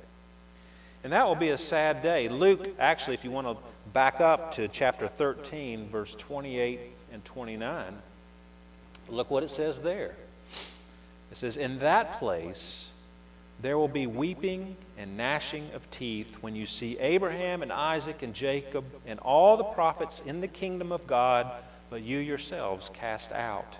And 1.04 1.12
that 1.12 1.26
will 1.26 1.36
be 1.36 1.50
a 1.50 1.58
sad 1.58 2.02
day. 2.02 2.28
Luke, 2.28 2.66
actually, 2.78 3.14
if 3.14 3.24
you 3.24 3.30
want 3.30 3.46
to 3.46 3.62
back 3.92 4.20
up 4.20 4.52
to 4.54 4.68
chapter 4.68 5.08
13, 5.16 5.90
verse 5.90 6.14
28 6.18 6.80
and 7.12 7.24
29, 7.24 7.94
look 9.08 9.30
what 9.30 9.42
it 9.42 9.50
says 9.50 9.78
there. 9.80 10.14
It 11.30 11.36
says, 11.36 11.56
In 11.56 11.80
that 11.80 12.18
place 12.18 12.86
there 13.60 13.76
will 13.76 13.88
be 13.88 14.06
weeping 14.06 14.76
and 14.96 15.16
gnashing 15.16 15.72
of 15.72 15.82
teeth 15.90 16.28
when 16.40 16.54
you 16.54 16.66
see 16.66 16.96
Abraham 16.98 17.62
and 17.62 17.72
Isaac 17.72 18.22
and 18.22 18.32
Jacob 18.32 18.84
and 19.04 19.18
all 19.20 19.56
the 19.56 19.64
prophets 19.64 20.22
in 20.24 20.40
the 20.40 20.48
kingdom 20.48 20.92
of 20.92 21.06
God, 21.06 21.50
but 21.90 22.02
you 22.02 22.18
yourselves 22.18 22.88
cast 22.94 23.32
out. 23.32 23.76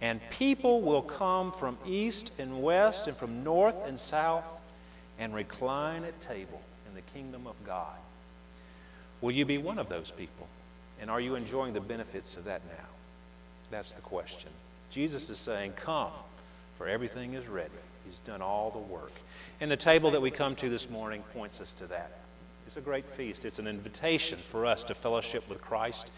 And 0.00 0.20
people 0.30 0.82
will 0.82 1.02
come 1.02 1.52
from 1.58 1.78
east 1.86 2.30
and 2.38 2.62
west 2.62 3.06
and 3.06 3.16
from 3.16 3.44
north 3.44 3.74
and 3.86 3.98
south 3.98 4.44
and 5.18 5.34
recline 5.34 6.04
at 6.04 6.20
table 6.22 6.60
in 6.88 6.94
the 6.94 7.02
kingdom 7.12 7.46
of 7.46 7.56
God. 7.66 7.96
Will 9.20 9.32
you 9.32 9.44
be 9.44 9.58
one 9.58 9.78
of 9.78 9.88
those 9.88 10.12
people? 10.16 10.46
And 11.00 11.10
are 11.10 11.20
you 11.20 11.34
enjoying 11.34 11.74
the 11.74 11.80
benefits 11.80 12.34
of 12.36 12.44
that 12.44 12.62
now? 12.66 12.86
That's 13.70 13.90
the 13.92 14.00
question. 14.00 14.50
Jesus 14.90 15.28
is 15.28 15.38
saying, 15.38 15.72
Come 15.72 16.12
for 16.78 16.88
everything 16.88 17.34
is 17.34 17.46
ready. 17.46 17.70
He's 18.04 18.18
done 18.26 18.42
all 18.42 18.70
the 18.70 18.92
work. 18.92 19.12
And 19.60 19.70
the 19.70 19.76
table 19.76 20.10
that 20.12 20.20
we 20.20 20.30
come 20.30 20.54
to 20.56 20.68
this 20.68 20.88
morning 20.90 21.22
points 21.32 21.60
us 21.60 21.72
to 21.78 21.86
that. 21.88 22.20
It's 22.66 22.76
a 22.76 22.80
great 22.80 23.04
feast. 23.16 23.44
It's 23.44 23.58
an 23.58 23.66
invitation 23.66 24.38
for 24.50 24.66
us 24.66 24.84
to 24.84 24.94
fellowship 24.94 25.48
with 25.48 25.60
Christ 25.60 26.10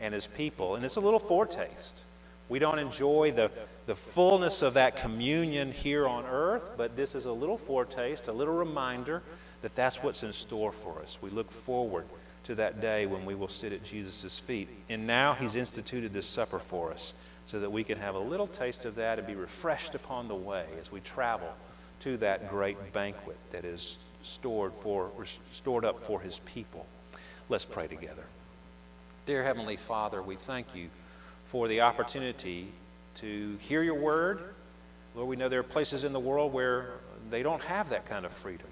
and 0.00 0.14
His 0.14 0.26
people. 0.36 0.76
And 0.76 0.84
it's 0.84 0.96
a 0.96 1.00
little 1.00 1.20
foretaste. 1.20 2.02
We 2.48 2.58
don't 2.58 2.78
enjoy 2.78 3.32
the, 3.32 3.50
the 3.86 3.96
fullness 4.14 4.62
of 4.62 4.74
that 4.74 4.96
communion 4.96 5.70
here 5.70 6.08
on 6.08 6.24
earth, 6.24 6.64
but 6.76 6.96
this 6.96 7.14
is 7.14 7.24
a 7.24 7.32
little 7.32 7.58
foretaste, 7.66 8.26
a 8.26 8.32
little 8.32 8.54
reminder 8.54 9.22
that 9.62 9.76
that's 9.76 9.96
what's 9.98 10.22
in 10.22 10.32
store 10.32 10.74
for 10.82 11.00
us. 11.00 11.16
We 11.22 11.30
look 11.30 11.46
forward 11.64 12.06
to 12.44 12.54
that 12.56 12.80
day 12.80 13.06
when 13.06 13.24
we 13.24 13.34
will 13.34 13.48
sit 13.48 13.72
at 13.72 13.84
Jesus' 13.84 14.40
feet. 14.46 14.68
And 14.88 15.06
now 15.06 15.34
He's 15.34 15.54
instituted 15.54 16.12
this 16.12 16.26
supper 16.26 16.60
for 16.70 16.92
us 16.92 17.12
so 17.50 17.60
that 17.60 17.70
we 17.70 17.82
can 17.82 17.98
have 17.98 18.14
a 18.14 18.18
little 18.18 18.46
taste 18.46 18.84
of 18.84 18.94
that 18.96 19.18
and 19.18 19.26
be 19.26 19.34
refreshed 19.34 19.94
upon 19.94 20.28
the 20.28 20.34
way 20.34 20.66
as 20.80 20.90
we 20.92 21.00
travel 21.00 21.50
to 22.04 22.16
that 22.18 22.48
great 22.48 22.92
banquet 22.92 23.36
that 23.52 23.64
is 23.64 23.96
stored, 24.22 24.72
for, 24.82 25.10
stored 25.56 25.84
up 25.84 26.06
for 26.06 26.20
his 26.20 26.40
people. 26.54 26.86
Let's 27.48 27.64
pray 27.64 27.88
together. 27.88 28.24
Dear 29.26 29.44
Heavenly 29.44 29.78
Father, 29.88 30.22
we 30.22 30.38
thank 30.46 30.74
you 30.74 30.88
for 31.50 31.68
the 31.68 31.80
opportunity 31.80 32.72
to 33.20 33.56
hear 33.62 33.82
your 33.82 34.00
word. 34.00 34.40
Lord, 35.14 35.28
we 35.28 35.36
know 35.36 35.48
there 35.48 35.60
are 35.60 35.64
places 35.64 36.04
in 36.04 36.12
the 36.12 36.20
world 36.20 36.52
where 36.52 36.92
they 37.30 37.42
don't 37.42 37.62
have 37.62 37.90
that 37.90 38.08
kind 38.08 38.24
of 38.24 38.32
freedom. 38.42 38.68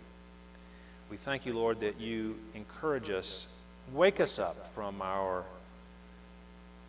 We 1.10 1.16
thank 1.24 1.44
you, 1.44 1.54
Lord, 1.54 1.80
that 1.80 2.00
you 2.00 2.36
encourage 2.54 3.10
us, 3.10 3.46
wake 3.92 4.20
us 4.20 4.38
up 4.38 4.56
from 4.74 5.02
our 5.02 5.44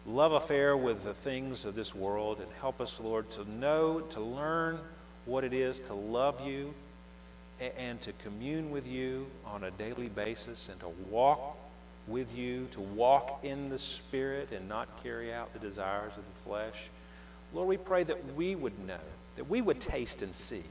love 0.05 0.31
affair 0.31 0.75
with 0.75 1.03
the 1.03 1.13
things 1.13 1.65
of 1.65 1.75
this 1.75 1.93
world 1.93 2.39
and 2.39 2.51
help 2.59 2.81
us, 2.81 2.93
Lord, 2.99 3.29
to 3.31 3.49
know, 3.49 4.01
to 4.11 4.21
learn 4.21 4.79
what 5.25 5.43
it 5.43 5.53
is 5.53 5.79
to 5.87 5.93
love 5.93 6.41
you 6.41 6.73
and 7.77 8.01
to 8.01 8.13
commune 8.23 8.71
with 8.71 8.87
you 8.87 9.27
on 9.45 9.65
a 9.65 9.71
daily 9.71 10.07
basis 10.07 10.69
and 10.71 10.79
to 10.79 10.89
walk 11.09 11.57
with 12.07 12.31
you, 12.33 12.67
to 12.71 12.79
walk 12.79 13.43
in 13.43 13.69
the 13.69 13.77
Spirit 13.77 14.51
and 14.51 14.67
not 14.67 15.03
carry 15.03 15.33
out 15.33 15.53
the 15.53 15.59
desires 15.59 16.13
of 16.17 16.23
the 16.23 16.49
flesh. 16.49 16.75
Lord, 17.53 17.67
we 17.67 17.77
pray 17.77 18.03
that 18.05 18.35
we 18.35 18.55
would 18.55 18.79
know, 18.87 18.99
that 19.35 19.49
we 19.49 19.61
would 19.61 19.81
taste 19.81 20.21
and 20.21 20.33
see 20.33 20.63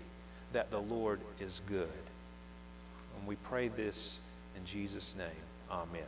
that 0.53 0.71
the 0.71 0.79
Lord 0.79 1.21
is 1.41 1.61
good. 1.69 1.89
And 3.19 3.29
we 3.29 3.37
pray 3.37 3.69
this 3.69 4.19
in 4.57 4.65
Jesus' 4.65 5.15
name. 5.17 5.29
Amen. 5.71 6.07